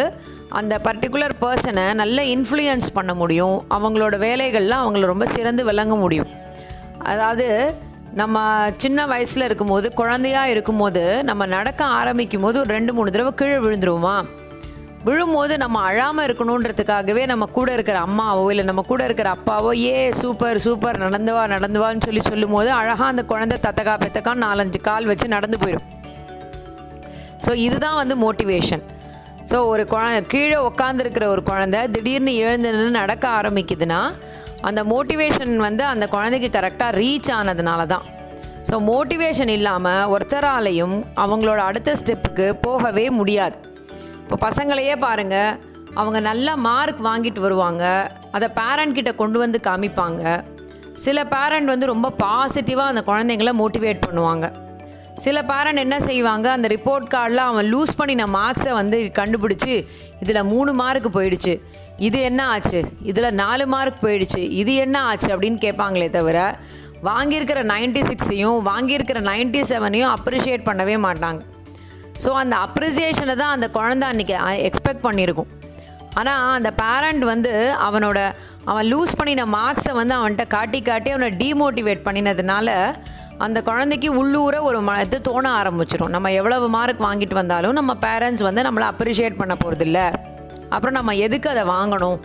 அந்த 0.59 0.73
பர்டிகுலர் 0.87 1.35
பர்சனை 1.43 1.85
நல்ல 2.01 2.17
இன்ஃப்ளூயன்ஸ் 2.35 2.89
பண்ண 2.93 3.11
முடியும். 3.21 3.55
அவங்களோட 3.77 4.15
வேலைகள்லாம் 4.25 4.83
அவங்கள 4.83 5.05
ரொம்ப 5.13 5.25
சிறந்து 5.35 5.63
விளங்க 5.69 5.95
முடியும். 5.95 6.29
அதாவது 7.11 7.47
நம்ம 8.21 8.43
சின்ன 8.83 8.99
வயசில் 9.11 9.47
இருக்கும்போது 9.47 9.87
குழந்தையா 9.99 10.43
இருக்கும்போது 10.53 11.03
நம்ம 11.29 11.45
நடக்க 11.57 11.81
ஆரம்பிக்கும் 11.99 12.45
போது 12.45 12.59
ஒரு 12.63 12.71
ரெண்டு 12.77 12.91
மூணு 12.97 13.13
தடவை 13.15 13.31
கீழே 13.39 13.57
விழுந்துருவோமா? 13.65 14.15
விழும்போது 15.07 15.57
நம்ம 15.63 15.79
அழாமல் 15.79 16.25
இருக்கணுன்றதுக்காகவே 16.27 17.23
நம்ம 17.31 17.45
கூட 17.57 17.73
இருக்கிற 17.73 17.97
அம்மாவோ 18.07 18.45
இல்லை 18.51 18.63
நம்ம 18.69 18.83
கூட 18.91 19.03
இருக்கிற 19.03 19.29
அப்பாவோ 19.37 19.71
ஏ 19.81 19.97
சூப்பர் 20.21 20.59
சூப்பர் 20.65 20.97
நடந்துவா 21.03 21.43
நடந்துவான்னு 21.55 22.05
சொல்லி 22.05 22.21
சொல்லும் 22.29 22.55
போது 22.57 22.71
அழகாக 22.71 23.11
அந்த 23.13 23.23
குழந்தை 23.23 23.57
தத்தக்கா 23.65 23.93
பெத்தக்கா 24.03 24.33
நாலஞ்சு 24.45 24.81
கால் 24.81 25.05
வச்சு 25.05 25.27
நடந்து 25.27 25.57
போயிடும் 25.63 25.87
ஸோ 27.45 27.53
இதுதான் 27.65 27.99
வந்து 28.01 28.15
மோட்டிவேஷன் 28.25 28.83
ஸோ 29.51 29.57
ஒரு 29.71 29.83
குழ 29.87 30.05
கீழே 30.33 30.57
உட்காந்துருக்கிற 30.69 31.25
ஒரு 31.27 31.43
குழந்தை 31.43 31.81
திடீர்னு 31.95 32.33
எழுந்து 32.35 32.71
நின்று 32.71 32.91
நடக்க 33.01 33.25
ஆரம்பிக்குதுன்னா 33.39 33.99
அந்த 34.67 34.83
மோட்டிவேஷன் 34.83 35.55
வந்து 35.57 35.83
அந்த 35.83 36.05
குழந்தைக்கு 36.07 36.49
கரெக்டாக 36.57 36.97
ரீச் 37.01 37.29
ஆனதுனால 37.37 37.81
தான். 37.85 38.05
ஸோ 38.69 38.75
மோட்டிவேஷன் 38.89 39.51
இல்லாமல் 39.57 40.09
ஒருத்தராலையும் 40.13 40.95
அவங்களோட 41.23 41.59
அடுத்த 41.69 41.93
ஸ்டெப்புக்கு 42.01 42.47
போகவே 42.61 43.05
முடியாது. 43.09 43.57
இப்போ 44.25 44.37
பசங்களையே 44.49 44.93
பாருங்கள் 44.99 45.57
அவங்க 45.93 46.19
நல்ல 46.19 46.55
மார்க் 46.67 47.01
வாங்கிட்டு 47.07 47.39
வருவாங்க 47.39 47.83
அதை 48.35 48.47
பேரண்ட் 48.59 48.95
கிட்ட 48.97 49.11
கொண்டு 49.19 49.37
வந்து 49.39 49.59
காமிப்பாங்க. 49.67 50.23
சில 50.93 51.17
பேரண்ட் 51.33 51.71
வந்து 51.73 51.85
ரொம்ப 51.91 52.07
பாசிட்டிவாக 52.23 52.91
அந்த 52.91 53.03
குழந்தைங்கள 53.09 53.51
மோட்டிவேட் 53.61 54.01
பண்ணுவாங்க. 54.05 54.45
சில 55.25 55.37
பேரண்ட் 55.51 55.81
என்ன 55.83 55.99
செய்வாங்க 55.99 56.51
அந்த 56.51 56.67
ரிப்போர்ட் 56.75 57.07
கார்டில் 57.13 57.45
அவன் 57.49 57.69
லூஸ் 57.73 57.97
பண்ணின 57.97 58.27
மார்க்ஸை 58.37 58.73
வந்து 58.81 59.11
கண்டுபிடிச்சி 59.19 59.73
இதில் 60.19 60.43
மூணு 60.43 60.73
மார்க் 60.73 61.09
போயிடுச்சு. 61.17 61.61
இது 61.97 62.19
என்ன 62.29 62.41
ஆச்சு? 62.53 62.83
இதில் 63.11 63.33
நாலு 63.33 63.67
மார்க் 63.67 64.03
போயிடுச்சு. 64.05 64.41
இது 64.61 64.75
என்ன 64.75 65.01
ஆச்சு 65.01 65.29
அப்படின்னு 65.35 65.59
கேட்பாங்களே 65.67 66.09
தவிர 66.09 66.57
வாங்கியிருக்கிற 67.09 67.61
நைன்டி 67.73 68.03
சிக்ஸையும் 68.11 68.59
வாங்கியிருக்கிற 68.71 69.21
நைன்டி 69.31 69.61
செவனையும் 69.73 70.13
அப்ரிஷியேட் 70.17 70.69
பண்ணவே 70.69 70.97
மாட்டாங்க. 71.07 71.41
ஸோ 72.23 72.29
அந்த 72.41 72.55
அப்ரிசியேஷனை 72.65 73.35
தான் 73.41 73.53
அந்த 73.55 73.67
குழந்தை 73.77 74.05
அன்றைக்கி 74.11 74.35
எக்ஸ்பெக்ட் 74.67 75.05
பண்ணியிருக்கும். 75.07 75.49
ஆனால் 76.19 76.53
அந்த 76.57 76.69
பேரண்ட் 76.81 77.23
வந்து 77.33 77.51
அவனோட 77.87 78.19
அவன் 78.71 78.85
லூஸ் 78.91 79.17
பண்ணின 79.19 79.45
மார்க்ஸை 79.55 79.93
வந்து 79.99 80.13
அவன்கிட்ட 80.17 80.45
காட்டி 80.55 80.79
காட்டி 80.81 81.09
அவனை 81.15 81.29
டீமோட்டிவேட் 81.41 82.05
பண்ணினதுனால 82.07 82.69
அந்த 83.45 83.59
குழந்தைக்கு 83.69 84.09
உள்ளூர 84.19 84.61
ஒரு 84.67 84.79
ம 84.87 84.91
இது 85.05 85.17
தோண 85.27 85.45
ஆரம்பிச்சிடும் 85.61 86.13
நம்ம 86.15 86.31
எவ்வளவு 86.31 86.67
மார்க் 86.75 87.01
வாங்கிட்டு 87.07 87.35
வந்தாலும் 87.39 87.75
நம்ம 87.79 87.93
பேரண்ட்ஸ் 88.05 88.43
வந்து 88.47 88.61
நம்மளை 88.67 88.85
அப்ரிஷியேட் 88.93 89.39
பண்ண 89.41 89.53
போகிறதில்ல 89.63 89.99
அப்புறம் 90.75 90.95
நம்ம 90.99 91.15
எதுக்கு 91.25 91.49
அதை 91.53 91.63
வாங்கணும்? 91.75 92.19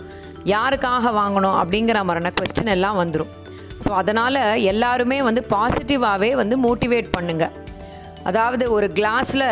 யாருக்காக 0.52 1.10
வாங்கணும்? 1.22 1.56
அப்படிங்கிற 1.62 1.98
மாதிரியான 2.08 2.32
கொஸ்டின் 2.40 2.74
எல்லாம் 2.76 3.00
வந்துடும் 3.02 3.32
ஸோ 3.84 3.90
அதனால் 4.00 4.40
எல்லாருமே 4.72 5.18
வந்து 5.28 5.42
பாசிட்டிவாகவே 5.54 6.30
வந்து 6.42 6.56
மோட்டிவேட் 6.66 7.10
பண்ணுங்கள் 7.16 7.52
அதாவது 8.28 8.64
ஒரு 8.76 8.86
கிளாஸில் 8.98 9.48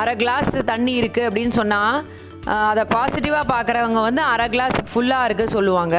அரை 0.00 0.14
கிளாஸ் 0.22 0.54
தண்ணி 0.72 0.92
இருக்குது 1.00 1.26
அப்படின்னு 1.28 1.54
சொன்னால் 1.60 1.98
அதை 2.70 2.82
பாசிட்டிவாக 2.94 3.44
பார்க்குறவங்க 3.54 4.00
வந்து 4.08 4.22
அரை 4.32 4.46
கிளாஸ் 4.54 4.78
ஃபுல்லாக 4.90 5.26
இருக்குது 5.28 5.54
சொல்லுவாங்க. 5.56 5.96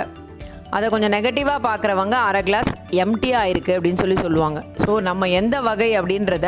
அதை 0.75 0.85
கொஞ்சம் 0.93 1.13
நெகட்டிவாக 1.15 1.59
பார்க்குறவங்க 1.67 2.15
அரை 2.27 2.41
கிளாஸ் 2.47 2.71
எம்டியாக 3.03 3.51
இருக்குது 3.53 3.75
அப்படின்னு 3.77 4.01
சொல்லி 4.03 4.17
சொல்லுவாங்க. 4.25 4.59
ஸோ 4.83 4.91
நம்ம 5.09 5.27
எந்த 5.39 5.55
வகை 5.67 5.89
அப்படின்றத 5.99 6.47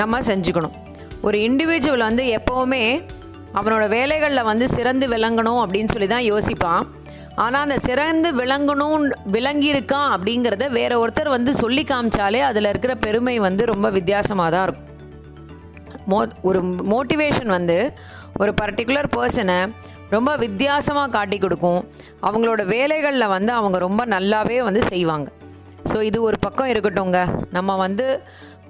நம்ம 0.00 0.20
செஞ்சுக்கணும். 0.30 0.76
ஒரு 1.26 1.38
இண்டிவிஜுவல் 1.48 2.06
வந்து 2.08 2.24
எப்போவுமே 2.38 2.82
அவனோட 3.58 3.84
வேலைகளில் 3.96 4.48
வந்து 4.50 4.66
சிறந்து 4.76 5.06
விளங்கணும் 5.14 5.60
அப்படின்னு 5.64 5.92
சொல்லி 5.94 6.08
தான் 6.14 6.26
யோசிப்பான். 6.32 6.82
ஆனால் 7.44 7.64
அந்த 7.66 7.76
சிறந்து 7.86 8.28
விளங்கணும் 8.40 9.04
விளங்கியிருக்கான் 9.34 10.12
அப்படிங்கிறத 10.14 10.66
வேற 10.78 10.92
ஒருத்தர் 11.02 11.34
வந்து 11.36 11.52
சொல்லி 11.62 11.82
காமிச்சாலே 11.90 12.40
அதில் 12.50 12.70
இருக்கிற 12.70 12.94
பெருமை 13.04 13.36
வந்து 13.46 13.64
ரொம்ப 13.72 13.88
வித்தியாசமாக 13.96 14.50
தான் 14.54 14.64
இருக்கும். 14.66 14.86
மோ 16.10 16.18
ஒரு 16.48 16.60
மோட்டிவேஷன் 16.92 17.52
வந்து 17.56 17.78
ஒரு 18.42 18.52
பர்டிகுலர் 18.60 19.08
பர்சனை 19.16 19.58
ரொம்ப 20.14 20.30
வித்தியாசமாக 20.44 21.12
காட்டி 21.16 21.38
கொடுக்கும். 21.38 21.80
அவங்களோட 22.28 22.62
வேலைகளில் 22.74 23.32
வந்து 23.36 23.52
அவங்க 23.58 23.78
ரொம்ப 23.86 24.02
நல்லாவே 24.14 24.58
வந்து 24.68 24.82
செய்வாங்க. 24.92 25.28
ஸோ 25.90 25.98
இது 26.08 26.18
ஒரு 26.28 26.38
பக்கம் 26.46 26.70
இருக்கட்டும்ங்க. 26.72 27.20
நம்ம 27.56 27.76
வந்து 27.86 28.06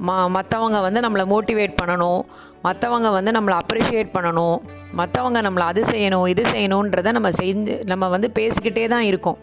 ம 0.07 0.11
மற்றவங்க 0.11 0.81
வந்து 0.81 1.01
நம்மளை 1.01 1.25
மோட்டிவேட் 1.35 1.75
பண்ணணும். 1.83 2.21
மற்றவங்க 2.65 3.11
வந்து 3.11 3.31
நம்மளை 3.31 3.59
அப்ரிஷியேட் 3.59 4.11
பண்ணணும். 4.15 4.57
மற்றவங்க 4.97 5.41
நம்மளை 5.43 5.67
அது 5.71 5.83
செய்யணும் 5.83 6.29
இது 6.29 6.43
செய்யணுன்றதை 6.43 7.13
நம்ம 7.13 7.29
செஞ்சு 7.29 7.85
நம்ம 7.85 8.09
வந்து 8.09 8.31
பேசிக்கிட்டே 8.35 8.89
தான் 8.89 9.03
இருக்கோம். 9.03 9.39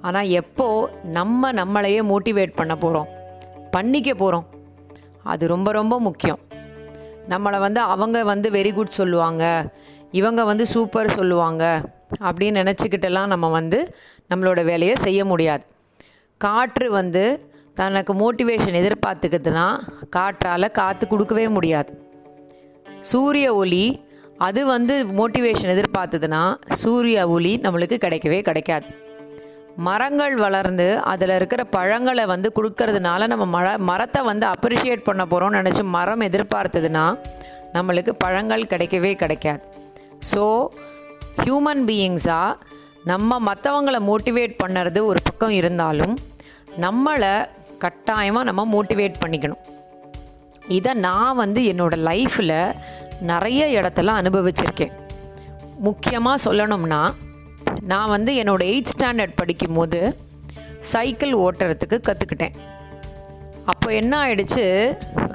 ஆனால் 0.00 0.26
எப்போது 0.26 0.92
நம்ம 1.02 1.52
நம்மளையே 1.52 2.00
மோட்டிவேட் 2.12 2.52
பண்ண 2.54 2.76
போகிறோம் 2.76 3.08
பண்ணிக்க 3.70 4.14
போகிறோம் 4.14 4.46
அது 5.22 5.46
ரொம்ப 5.46 5.72
ரொம்ப 5.72 6.00
முக்கியம். 6.00 6.38
நம்மளை 7.28 7.58
வந்து 7.58 7.80
அவங்க 7.80 8.24
வந்து 8.24 8.50
வெரி 8.50 8.74
குட் 8.74 8.88
சொல்லுவாங்க. 8.88 9.74
இவங்க 10.10 10.44
வந்து 10.44 10.66
சூப்பர் 10.66 11.08
சொல்லுவாங்க. 11.08 11.80
அப்படின்னு 12.20 12.58
நினச்சிக்கிட்டெல்லாம் 12.60 13.26
நம்ம 13.26 13.48
வந்து 13.48 13.94
நம்மளோட 14.34 14.64
வேலையை 14.64 14.94
செய்ய 14.94 15.24
முடியாது. 15.24 15.64
காற்று 16.36 16.90
வந்து 16.90 17.52
தனக்கு 17.78 18.12
மோட்டிவேஷன் 18.22 18.78
எதிர்பார்த்துக்குதுன்னா 18.80 19.66
காற்றால் 20.16 20.74
காற்று 20.78 21.04
கொடுக்கவே 21.12 21.46
முடியாது. 21.56 21.92
சூரிய 23.10 23.46
ஒளி 23.62 23.84
அது 24.46 24.60
வந்து 24.74 24.94
மோட்டிவேஷன் 25.18 25.72
எதிர்பார்த்ததுன்னா 25.74 26.42
சூரிய 26.82 27.18
ஒளி 27.36 27.52
நம்மளுக்கு 27.64 27.96
கிடைக்கவே 28.04 28.38
கிடைக்காது. 28.48 28.86
மரங்கள் 29.86 30.34
வளர்ந்து 30.44 30.86
அதில் 31.12 31.34
இருக்கிற 31.36 31.62
பழங்களை 31.76 32.24
வந்து 32.32 32.48
கொடுக்கறதுனால 32.56 33.26
நம்ம 33.32 33.44
மர 33.54 33.68
மரத்தை 33.90 34.20
வந்து 34.30 34.46
அப்ரிஷியேட் 34.54 35.06
பண்ண 35.08 35.22
போகிறோம்னு 35.32 35.60
நினச்சி 35.60 35.84
மரம் 35.96 36.24
எதிர்பார்த்ததுன்னா 36.28 37.04
நம்மளுக்கு 37.76 38.12
பழங்கள் 38.24 38.70
கிடைக்கவே 38.72 39.12
கிடைக்காது. 39.22 39.62
ஸோ 40.32 40.44
ஹியூமன் 41.42 41.82
பீயிங்ஸாக 41.88 42.52
நம்ம 43.12 43.38
மற்றவங்கள 43.48 43.98
மோட்டிவேட் 44.10 44.54
பண்ணுறது 44.62 45.00
ஒரு 45.10 45.20
பக்கம் 45.28 45.56
இருந்தாலும் 45.60 46.14
நம்மளை 46.84 47.34
கட்டாயமாக 47.78 48.48
நம்ம 48.48 48.62
மோட்டிவேட் 48.74 49.22
பண்ணிக்கணும். 49.24 49.62
இதை 50.68 50.92
நான் 51.06 51.40
வந்து 51.42 51.60
என்னோடய 51.72 52.04
லைஃப்பில் 52.08 52.74
நிறைய 53.30 53.62
இடத்துல 53.80 54.14
அனுபவிச்சிருக்கேன். 54.20 54.94
முக்கியமாக 55.86 56.44
சொல்லணும்னா 56.46 57.02
நான் 57.92 58.12
வந்து 58.16 58.32
என்னோடய 58.42 58.70
எயிட் 58.72 58.92
ஸ்டாண்டர்ட் 58.94 59.38
படிக்கும்போது 59.40 60.00
சைக்கிள் 60.92 61.34
ஓட்டுறதுக்கு 61.44 61.96
கற்றுக்கிட்டேன் 62.08 62.54
அப்போ 63.72 63.88
என்ன 63.92 64.12
ஆயிடுச்சு? 64.24 64.64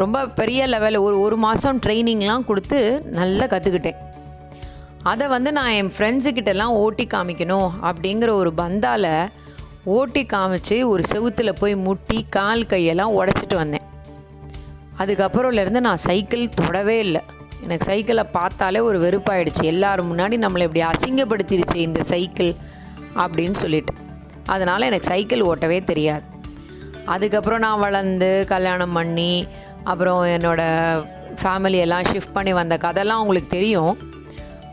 ரொம்ப 0.02 0.18
பெரிய 0.40 0.68
லெவலில் 0.68 1.06
ஒரு 1.08 1.18
ஒரு 1.26 1.38
மாதம் 1.46 1.80
ட்ரைனிங்லாம் 1.86 2.48
கொடுத்து 2.50 2.80
நல்லா 3.20 3.46
கற்றுக்கிட்டேன் 3.54 4.00
அதை 5.04 5.26
வந்து 5.28 5.50
நான் 5.58 5.76
என் 5.80 5.92
ஃப்ரெண்ட்ஸுக்கிட்டலாம் 5.96 6.78
ஓட்டி 6.84 7.08
காமிக்கணும் 7.14 7.70
அப்படிங்கிற 7.90 8.30
ஒரு 8.42 8.52
பந்தால் 8.54 9.12
ஓட்டி 9.96 10.26
காமிச்சு 10.26 10.86
ஒரு 10.86 11.04
செவுத்தில் 11.12 11.60
போய் 11.60 11.76
முட்டி 11.76 12.26
கால் 12.30 12.62
கையெல்லாம் 12.62 13.14
உடச்சிட்டு 13.20 13.56
வந்தேன். 13.56 13.86
அதுக்கப்புறம்லேருந்து 14.98 15.80
நான் 15.80 15.98
சைக்கிள் 15.98 16.44
தொடவே 16.50 17.00
இல்லை. 17.00 17.22
எனக்கு 17.64 17.86
சைக்கிளை 17.86 18.24
பார்த்தாலே 18.24 18.80
ஒரு 18.80 18.98
வெறுப்பாயிடுச்சு. 19.00 19.64
எல்லாரும் 19.64 20.10
முன்னாடி 20.12 20.38
நம்மளை 20.46 20.66
இப்படி 20.68 20.82
அசிங்கப்படுத்திடுச்சு 20.82 21.76
இந்த 21.76 22.04
சைக்கிள் 22.04 22.52
அப்படின்னு 23.16 23.54
சொல்லிட்டு. 23.54 23.94
அதனால் 24.46 24.82
எனக்கு 24.82 25.08
சைக்கிள் 25.08 25.42
ஓட்டவே 25.42 25.84
தெரியாது. 25.84 26.26
அதுக்கப்புறம் 27.06 27.60
நான் 27.60 27.80
வளர்ந்து 27.80 28.46
கல்யாணம் 28.48 28.94
பண்ணி 28.94 29.46
அப்புறம் 29.84 30.22
என்னோடய 30.26 31.06
ஃபேமிலி 31.42 31.80
எல்லாம் 31.86 32.08
ஷிஃப்ட் 32.12 32.34
பண்ணி 32.34 32.54
வந்த 32.54 32.78
கதைலாம் 32.78 33.24
உங்களுக்கு 33.24 33.50
தெரியும். 33.50 33.96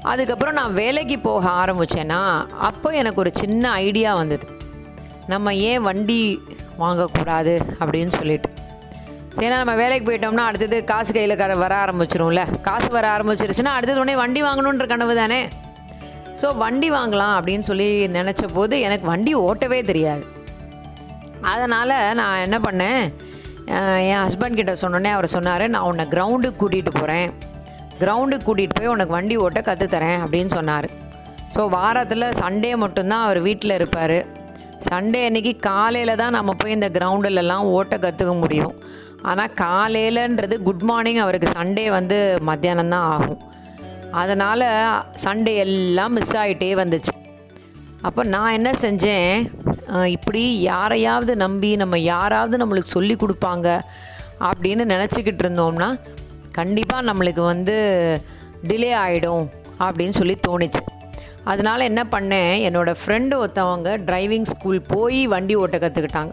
அதுக்கப்புறம் 0.03 0.55
நான் 0.55 0.79
வேலைக்கு 0.83 1.19
போக 1.19 1.49
ஆரம்பித்தேன்னா 1.63 2.21
அப்போ 2.71 2.91
எனக்கு 2.91 3.21
ஒரு 3.21 3.31
சின்ன 3.35 3.71
ஐடியா 3.87 4.15
வந்தது. 4.15 4.47
நம்ம 5.33 5.55
ஏன் 5.69 5.83
வண்டி 5.89 6.21
வாங்கக்கூடாது 6.83 7.55
அப்படின்னு 7.81 8.13
சொல்லிட்டு. 8.19 8.49
சரி 9.37 9.49
நம்ம 9.53 9.75
வேலைக்கு 9.81 10.07
போயிட்டோம்னா 10.09 10.45
அடுத்தது 10.51 10.77
காசு 10.91 11.11
கையில் 11.17 11.39
க 11.41 11.47
வர 11.63 11.73
ஆரம்பிச்சிரும்ல. 11.85 12.43
காசு 12.69 12.89
வர 12.97 13.07
ஆரம்பிச்சிருச்சுன்னா 13.17 13.73
அடுத்தது 13.79 14.03
உடனே 14.03 14.15
வண்டி 14.23 14.41
வாங்கணுன்ற 14.47 14.87
கனவு 14.93 15.15
தானே. 15.21 15.41
ஸோ 16.41 16.47
வண்டி 16.63 16.89
வாங்கலாம் 16.97 17.35
அப்படின்னு 17.39 17.67
சொல்லி 17.71 17.89
நினச்ச 18.19 18.45
போது 18.57 18.75
எனக்கு 18.87 19.07
வண்டி 19.13 19.33
ஓட்டவே 19.49 19.81
தெரியாது. 19.91 20.25
அதனால் 21.53 21.95
நான் 22.21 22.43
என்ன 22.47 22.59
பண்ணேன்? 22.67 23.03
என் 24.09 24.23
ஹஸ்பண்ட் 24.25 24.59
கிட்ட 24.59 24.73
சொன்னோன்னே 24.83 25.11
அவர் 25.17 25.35
சொன்னார் 25.37 25.65
நான் 25.75 25.87
உன்னை 25.91 26.05
கிரவுண்டுக்கு 26.15 26.61
கூட்டிகிட்டு 26.63 26.93
போகிறேன் 26.99 27.29
கிரவுண்டுக்கு 28.03 28.47
கூட்டிகிட்டு 28.49 28.79
போய் 28.79 28.93
உனக்கு 28.95 29.17
வண்டி 29.17 29.37
ஓட்ட 29.45 29.61
கற்றுத்தரேன் 29.69 30.19
அப்படின்னு 30.25 30.53
சொன்னார். 30.59 30.89
ஸோ 31.55 31.63
வாரத்தில் 31.77 32.27
சண்டே 32.43 32.73
மட்டும்தான் 32.85 33.25
அவர் 33.27 33.41
வீட்டில் 33.49 33.79
இருப்பார். 33.79 34.19
சண்டே 34.89 35.21
அன்றைக்கி 35.27 35.53
காலையில் 35.67 36.21
தான் 36.21 36.37
நம்ம 36.37 36.55
போய் 36.61 36.77
இந்த 36.77 36.89
கிரவுண்டிலலாம் 36.97 37.69
ஓட்ட 37.77 37.95
கற்றுக்க 38.05 38.33
முடியும். 38.43 38.75
ஆனால் 39.31 39.55
காலையிலன்றது 39.65 40.57
குட் 40.67 40.85
மார்னிங் 40.89 41.21
அவருக்கு 41.25 41.49
சண்டே 41.59 41.85
வந்து 41.99 42.19
மத்தியானம் 42.49 42.93
தான் 42.95 43.07
ஆகும். 43.15 43.41
அதனால் 44.23 44.67
சண்டே 45.25 45.55
எல்லாம் 45.65 46.15
மிஸ் 46.17 46.37
ஆகிட்டே 46.43 46.71
வந்துச்சு. 46.83 47.15
அப்போ 48.09 48.23
நான் 48.35 48.57
என்ன 48.59 48.71
செஞ்சேன்? 48.85 49.33
இப்படி 50.17 50.43
யாரையாவது 50.71 51.33
நம்பி 51.45 51.71
நம்ம 51.83 51.99
யாராவது 52.13 52.57
நம்மளுக்கு 52.63 52.95
சொல்லி 52.97 53.15
கொடுப்பாங்க 53.23 53.69
அப்படின்னு 54.49 54.85
நினச்சிக்கிட்டு 54.95 55.45
இருந்தோம்னா 55.45 55.89
கண்டிப்பாக 56.59 57.07
நம்மளுக்கு 57.09 57.43
வந்து 57.53 57.77
டிலே 58.69 58.93
ஆகிடும் 59.05 59.47
அப்படின்னு 59.87 60.19
சொல்லி 60.21 60.37
தோணுச்சு. 60.47 60.83
அதனால் 61.53 61.89
என்ன 61.91 62.03
பண்ணேன் 62.15 62.55
என்னோடய 62.69 63.01
ஃப்ரெண்டு 63.03 63.35
ஒருத்தவங்க 63.43 63.91
டிரைவிங் 64.09 64.49
ஸ்கூல் 64.53 64.81
போய் 64.95 65.21
வண்டி 65.35 65.57
ஓட்ட 65.63 65.79
கற்றுக்கிட்டாங்க 65.85 66.33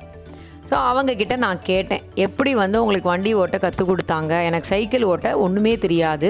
ஸோ 0.69 0.75
அவங்கக்கிட்ட 0.89 1.35
நான் 1.43 1.59
கேட்டேன் 1.69 2.03
எப்படி 2.25 2.51
வந்து 2.61 2.77
உங்களுக்கு 2.83 3.09
வண்டி 3.11 3.31
ஓட்ட 3.39 3.57
கற்றுக் 3.63 3.89
கொடுத்தாங்க? 3.89 4.33
எனக்கு 4.49 4.67
சைக்கிள் 4.73 5.03
ஓட்ட 5.09 5.29
ஒன்றுமே 5.45 5.73
தெரியாது. 5.85 6.29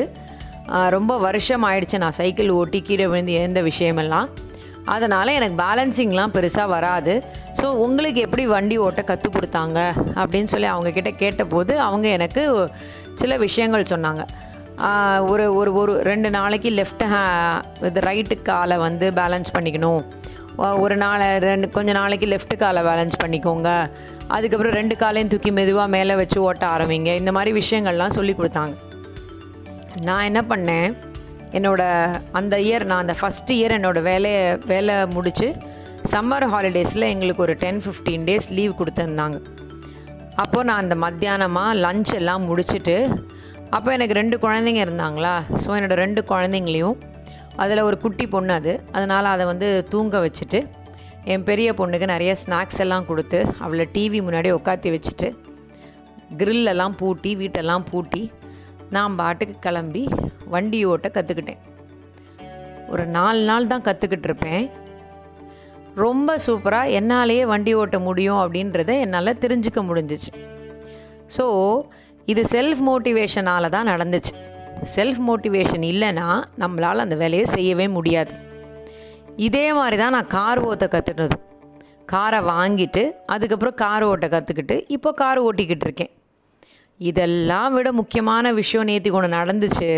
ரொம்ப 0.96 1.13
வருஷம் 1.25 1.66
ஆயிடுச்சு 1.68 1.98
நான் 2.04 2.18
சைக்கிள் 2.20 2.50
ஓட்டி 2.60 2.80
கீழே 2.88 3.06
விழுந்து 3.12 3.34
எந்த 3.48 3.62
விஷயமெல்லாம். 3.70 4.28
அதனால் 4.94 5.36
எனக்கு 5.40 5.58
பேலன்சிங்லாம் 5.63 6.34
பெருசாக 6.38 6.74
வராது. 6.75 7.13
ஸோ 7.60 7.68
உங்களுக்கு 7.86 8.22
எப்படி 8.28 8.46
வண்டி 8.56 8.78
ஓட்ட 8.86 9.04
கற்றுக் 9.10 9.36
கொடுத்தாங்க? 9.36 9.80
அப்படின்னு 10.22 10.52
சொல்லி 10.54 10.70
அவங்கக்கிட்ட 10.74 11.13
கேட்டபோது 11.24 11.75
அவங்க 11.88 12.08
எனக்கு 12.18 12.44
சில 13.22 13.38
விஷயங்கள் 13.46 13.92
சொன்னாங்க. 13.94 14.25
ஒரு 15.32 15.46
ஒரு 15.60 15.72
ஒரு 15.82 15.94
ரெண்டு 16.10 16.30
நாளைக்கு 16.36 16.70
லெஃப்ட் 16.80 17.04
ஹே 17.13 17.22
இது 17.88 18.00
ரைட்டு 18.08 18.36
காலை 18.50 18.78
வந்து 18.86 19.06
பேலன்ஸ் 19.20 19.52
பண்ணிக்கணும். 19.56 20.02
ஒரு 20.84 20.96
நாளை 21.04 21.28
ரெண்டு 21.46 21.68
கொஞ்ச 21.75 21.92
நாளைக்கு 22.00 22.28
லெஃப்ட் 22.34 22.56
காலை 22.63 22.82
பேலன்ஸ் 22.88 23.18
பண்ணிக்கோங்க. 23.24 23.70
அதுக்கப்புறம் 24.36 24.75
ரெண்டு 24.80 24.96
காலையும் 25.04 25.32
தூக்கி 25.34 25.52
மெதுவாக 25.60 25.94
மேலே 25.96 26.16
வச்சு 26.22 26.40
ஓட்ட 26.48 26.66
ஆரம்பிங்க. 26.75 27.12
இந்த 27.22 27.32
மாதிரி 27.38 27.54
விஷயங்கள்லாம் 27.62 28.16
சொல்லி 28.18 28.36
கொடுத்தாங்க. 28.40 28.75
நான் 30.10 30.28
என்ன 30.30 30.42
பண்ணேன் 30.52 30.90
என்னோடய 31.58 32.20
அந்த 32.40 32.56
இயர் 32.68 32.86
நான் 32.92 33.04
அந்த 33.06 33.16
ஃபஸ்ட் 33.22 33.52
இயர் 33.58 33.75
என்னோட 33.80 34.02
வேலையை 34.12 34.44
வேலை 34.72 34.96
முடித்து 35.16 35.48
சம்மர் 36.13 36.46
ஹாலிடேஸில் 36.54 37.12
எங்களுக்கு 37.13 37.46
ஒரு 37.46 37.56
டென் 37.66 37.82
ஃபிஃப்டீன் 37.86 38.25
டேஸ் 38.30 38.50
லீவ் 38.60 38.80
கொடுத்துருந்தாங்க. 38.80 39.38
அப்போது 40.44 40.68
நான் 40.70 40.84
அந்த 40.84 40.96
மத்தியானமாக 41.06 41.80
லஞ்ச் 41.86 42.12
எல்லாம் 42.20 42.48
முடிச்சுட்டு 42.50 42.96
அப்போ 43.75 43.89
எனக்கு 43.98 44.15
ரெண்டு 44.20 44.36
குழந்தைங்க 44.44 44.82
இருந்தாங்களா? 44.86 45.34
ஸோ 45.63 45.70
என்னோட 45.77 45.96
ரெண்டு 46.03 46.22
குழந்தைங்களையும் 46.32 46.98
அதில் 47.63 47.86
ஒரு 47.88 47.98
குட்டி 48.03 48.25
பொண்ணு 48.34 48.53
அது. 48.60 48.74
அதனால் 48.92 49.34
அதை 49.34 49.44
வந்து 49.51 49.68
தூங்க 49.92 50.20
வச்சுட்டு 50.25 50.60
என் 51.34 51.46
பெரிய 51.50 51.70
பொண்ணுக்கு 51.80 52.08
நிறைய 52.13 52.32
ஸ்நாக்ஸ் 52.44 52.82
எல்லாம் 52.84 53.08
கொடுத்து 53.10 53.39
அவளை 53.63 53.86
டிவி 53.96 54.20
முன்னாடி 54.27 54.50
உட்காத்தி 54.58 54.89
வச்சுட்டு 54.96 55.27
கிரில்லெல்லாம் 56.39 56.96
பூட்டி 57.01 57.32
வீட்டெல்லாம் 57.42 57.86
பூட்டி 57.92 58.22
நான் 58.96 59.18
பாட்டுக்கு 59.20 59.56
கிளம்பி 59.65 60.03
வண்டி 60.53 60.80
ஓட்ட 60.92 61.08
கற்றுக்கிட்டேன் 61.18 61.62
ஒரு 62.94 63.03
நாலு 63.18 63.42
நாள் 63.50 63.70
தான் 63.72 63.86
கற்றுக்கிட்டு 63.88 64.27
இருப்பேன். 64.30 64.63
ரொம்ப 66.03 66.36
சூப்பராக 66.46 66.96
என்னாலேயே 67.00 67.44
வண்டி 67.53 67.72
ஓட்ட 67.82 67.98
முடியும் 68.08 68.42
அப்படின்றத 68.44 68.92
என்னால் 69.06 69.39
தெரிஞ்சுக்க 69.44 69.82
முடிஞ்சிச்சு. 69.89 70.32
ஸோ 71.36 71.46
இது 72.32 72.42
செல்ஃப் 72.51 72.82
மோட்டிவேஷனால் 72.89 73.74
தான் 73.75 73.89
நடந்துச்சு. 73.94 74.34
செல்ஃப் 74.96 75.22
மோட்டிவேஷன் 75.27 75.86
இல்லைன்னா 75.92 76.27
நம்மளால் 76.62 77.03
அந்த 77.06 77.15
வேலையை 77.22 77.46
செய்யவே 77.56 77.88
முடியாது. 77.98 78.34
இதே 79.48 79.65
மாதிரி 79.74 79.98
தான் 80.01 80.15
நான் 80.18 80.34
கார் 80.38 80.62
ஓட்ட 80.70 80.86
கற்றுனது 80.94 81.38
காரை 82.13 82.39
வாங்கிட்டு 82.50 83.03
அதுக்கப்புறம் 83.34 83.77
கார் 83.84 84.03
ஓட்ட 84.03 84.27
கற்றுக்கிட்டு 84.34 84.75
இப்போ 84.96 85.12
கார் 85.22 85.39
ஓட்டிக்கிட்டு 85.48 85.86
இருக்கேன். 85.88 86.12
இதெல்லாம் 87.10 87.74
விட 87.75 87.92
முக்கியமான 88.00 88.53
விஷயம் 88.60 88.88
நேத்தி 88.88 89.10
கொண்டு 89.12 89.30
நடந்துச்சு. 89.39 89.89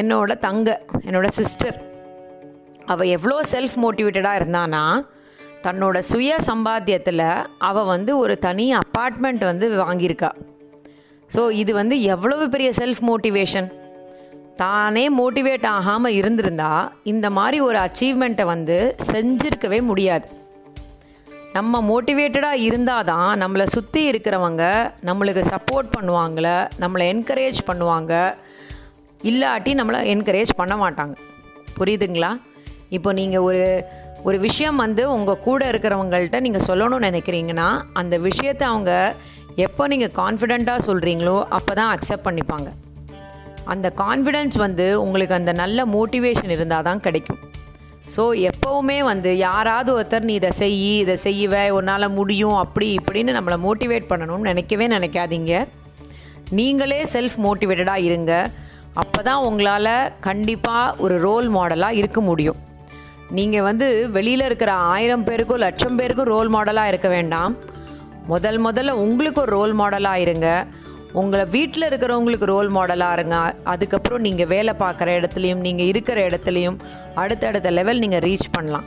என்னோட 0.00 0.32
தங்க 0.46 0.68
என்னோட 1.06 1.28
சிஸ்டர் 1.38 1.78
அவள் 2.92 3.12
எவ்வளோ 3.16 3.36
செல்ஃப் 3.52 3.76
மோட்டிவேட்டடாக 3.82 4.40
இருந்தானா 4.40 4.84
தன்னோட 5.66 5.98
சுய 6.10 6.36
சம்பாத்தியத்தில் 6.46 7.26
அவள் 7.68 7.90
வந்து 7.94 8.12
ஒரு 8.22 8.34
தனி 8.46 8.66
அப்பார்ட்மெண்ட் 8.76 9.44
வந்து 9.50 9.66
வாங்கியிருக்கா. 9.82 10.30
ஸோ 11.34 11.42
இது 11.62 11.72
வந்து 11.80 11.96
எவ்வளவு 12.14 12.44
பெரிய 12.54 12.70
செல்ஃப் 12.80 13.02
மோட்டிவேஷன் 13.10 13.68
தானே 14.56 15.04
மோட்டிவேட் 15.18 15.66
ஆகாமல் 15.76 16.16
இருந்திருந்தா 16.18 16.72
இந்த 17.12 17.26
மாதிரி 17.36 17.58
ஒரு 17.68 17.78
அச்சீவ்மெண்ட்டை 17.78 18.44
வந்து 18.52 18.76
செஞ்சிருக்கவே 19.12 19.78
முடியாது. 19.90 20.26
நம்ம 21.56 21.80
மோட்டிவேட்டடாக 21.88 22.64
இருந்தால் 22.66 23.08
தான் 23.12 23.30
நம்மளை 23.42 23.66
சுற்றி 23.74 24.02
இருக்கிறவங்க 24.10 24.62
நம்மளுக்கு 25.08 25.42
சப்போர்ட் 25.52 25.88
பண்ணுவாங்கள 25.96 26.46
நம்மளை 26.82 27.06
என்கரேஜ் 27.14 27.60
பண்ணுவாங்க 27.70 28.12
இல்லாட்டி 29.30 29.72
நம்மளை 29.80 29.98
என்கரேஜ் 30.14 30.52
பண்ண 30.60 30.76
மாட்டாங்க. 30.84 31.14
புரியுதுங்களா? 31.78 32.30
இப்போ 32.96 33.12
நீங்கள் 33.20 33.44
ஒரு 33.48 33.64
ஒரு 34.28 34.38
விஷயம் 34.38 34.76
வந்து 34.76 35.02
உங்கள் 35.16 35.42
கூட 35.46 35.60
இருக்கிறவங்கள்ட்ட 35.72 36.40
நீங்கள் 36.40 36.66
சொல்லணும்னு 36.66 37.08
நினைக்கிறீங்கன்னா 37.08 37.68
அந்த 38.00 38.14
விஷயத்தை 38.28 38.64
அவங்க 38.72 38.92
எப்போ 39.66 39.82
நீங்கள் 39.92 40.14
கான்ஃபிடெண்ட்டாக 40.20 40.80
சொல்கிறீங்களோ 40.88 41.34
அப்போ 41.56 41.72
தான் 41.78 41.90
அக்செப்ட் 41.94 42.26
பண்ணிப்பாங்க. 42.26 42.68
அந்த 43.72 43.88
கான்ஃபிடென்ஸ் 44.04 44.56
வந்து 44.66 44.86
உங்களுக்கு 45.04 45.34
அந்த 45.38 45.52
நல்ல 45.62 45.84
மோட்டிவேஷன் 45.96 46.52
இருந்தால் 46.54 46.86
தான் 46.88 47.02
கிடைக்கும். 47.06 47.40
ஸோ 48.14 48.22
எப்போவுமே 48.50 48.96
வந்து 49.10 49.30
யாராவது 49.46 49.90
ஒருத்தர் 49.96 50.26
நீ 50.28 50.34
இதை 50.40 50.50
செய் 50.60 50.78
இதை 51.02 51.16
செய்வ 51.26 51.60
ஒரு 51.76 51.86
நாள் 51.90 52.14
முடியும் 52.18 52.56
அப்படி 52.62 52.88
இப்படின்னு 52.98 53.36
நம்மளை 53.36 53.58
மோட்டிவேட் 53.66 54.10
பண்ணணும்னு 54.10 54.50
நினைக்கவே 54.50 54.86
நினைக்காதீங்க. 54.96 55.52
நீங்களே 56.58 57.00
செல்ஃப் 57.14 57.38
மோட்டிவேட்டடாக 57.46 58.06
இருங்க. 58.08 58.32
அப்போ 59.02 59.20
தான் 59.28 59.44
உங்களால் 59.48 59.94
கண்டிப்பாக 60.28 60.94
ஒரு 61.04 61.14
ரோல் 61.26 61.48
மாடலாக 61.56 61.98
இருக்க 62.00 62.20
முடியும். 62.30 62.58
நீங்கள் 63.38 63.66
வந்து 63.68 63.86
வெளியில் 64.16 64.46
இருக்கிற 64.48 64.72
ஆயிரம் 64.94 65.26
பேருக்கும் 65.28 65.62
லட்சம் 65.66 65.98
பேருக்கும் 66.00 66.30
ரோல் 66.34 66.50
மாடலாக 66.56 66.92
இருக்க 66.92 67.08
வேண்டாம். 67.16 67.54
முதல் 68.26 68.64
முதல்ல 68.64 68.90
உங்களுக்கு 68.90 69.40
ஒரு 69.40 69.52
ரோல் 69.52 69.74
மாடலாக 69.78 70.14
இருங்க. 70.14 70.66
உங்களை 71.12 71.44
வீட்டில் 71.44 71.88
இருக்கிறவங்களுக்கு 71.88 72.44
ரோல் 72.44 72.70
மாடலாக 72.72 73.12
இருங்க. 73.12 73.54
அதுக்கப்புறம் 73.64 74.20
நீங்கள் 74.20 74.46
வேலை 74.46 74.74
பார்க்குற 74.78 75.08
இடத்துலையும் 75.18 75.64
நீங்கள் 75.66 75.86
இருக்கிற 75.86 76.26
இடத்துலையும் 76.28 76.78
அடுத்தடுத்த 77.14 77.70
லெவல் 77.70 77.98
நீங்கள் 77.98 78.20
ரீச் 78.20 78.48
பண்ணலாம். 78.50 78.84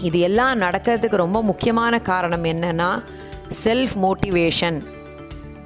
இது 0.00 0.20
எல்லாம் 0.20 0.60
நடக்கிறதுக்கு 0.60 1.16
ரொம்ப 1.16 1.42
முக்கியமான 1.42 2.00
காரணம் 2.00 2.44
என்னன்னா 2.44 3.02
செல்ஃப் 3.64 3.96
மோட்டிவேஷன் 4.04 4.80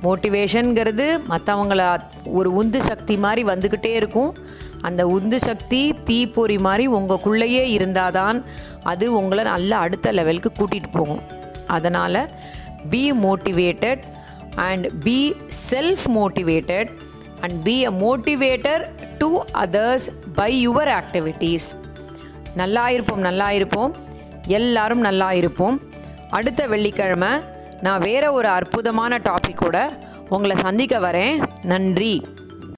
மோட்டிவேஷனுங்கிறது 0.03 1.21
மற்றவங்கள 1.29 2.01
ஒரு 2.25 2.53
உந்து 2.53 2.83
சக்தி 2.83 3.17
மாதிரி 3.17 3.45
வந்துக்கிட்டே 3.45 3.93
இருக்கும். 4.01 4.35
அந்த 4.83 5.07
உந்து 5.07 5.41
சக்தி 5.41 5.95
தீப்பொறி 6.05 6.59
மாதிரி 6.59 6.89
உங்களுக்குள்ளேயே 6.89 7.63
இருந்தால் 7.77 8.13
தான் 8.13 8.45
அது 8.83 9.13
உங்களை 9.21 9.45
நல்ல 9.45 9.77
அடுத்த 9.77 10.13
லெவலுக்கு 10.13 10.53
கூட்டிகிட்டு 10.59 10.93
போகும். 10.93 11.23
அதனால் 11.67 12.31
be 12.91 13.13
motivated 13.13 14.03
and 14.57 14.87
be 15.03 15.35
self 15.71 16.07
motivated 16.15 16.91
and 17.41 17.63
be 17.63 17.87
a 17.87 17.91
motivator 17.91 18.89
to 19.19 19.41
others 19.53 20.09
by 20.35 20.69
your 20.69 21.03
activities 21.03 21.73
நல்லா 22.55 22.89
இருப்போம் 22.89 23.21
நல்லா 23.21 23.51
இருப்போம் 23.51 23.95
எல்லாரும் 24.47 25.01
நல்லா 25.01 25.33
இருப்போம் 25.33 25.83
அடுத்த 26.31 26.67
வெள்ளிக்கிழமை 26.67 27.29
நான் 27.81 28.01
வேற 28.01 28.33
ஒரு 28.33 28.49
அற்புதமான 28.49 29.19
டாப்பிக்கோட 29.19 29.89
உங்களை 30.29 30.57
சந்திக்க 30.57 30.99
வரேன். 30.99 31.49
நன்றி. 31.63 32.27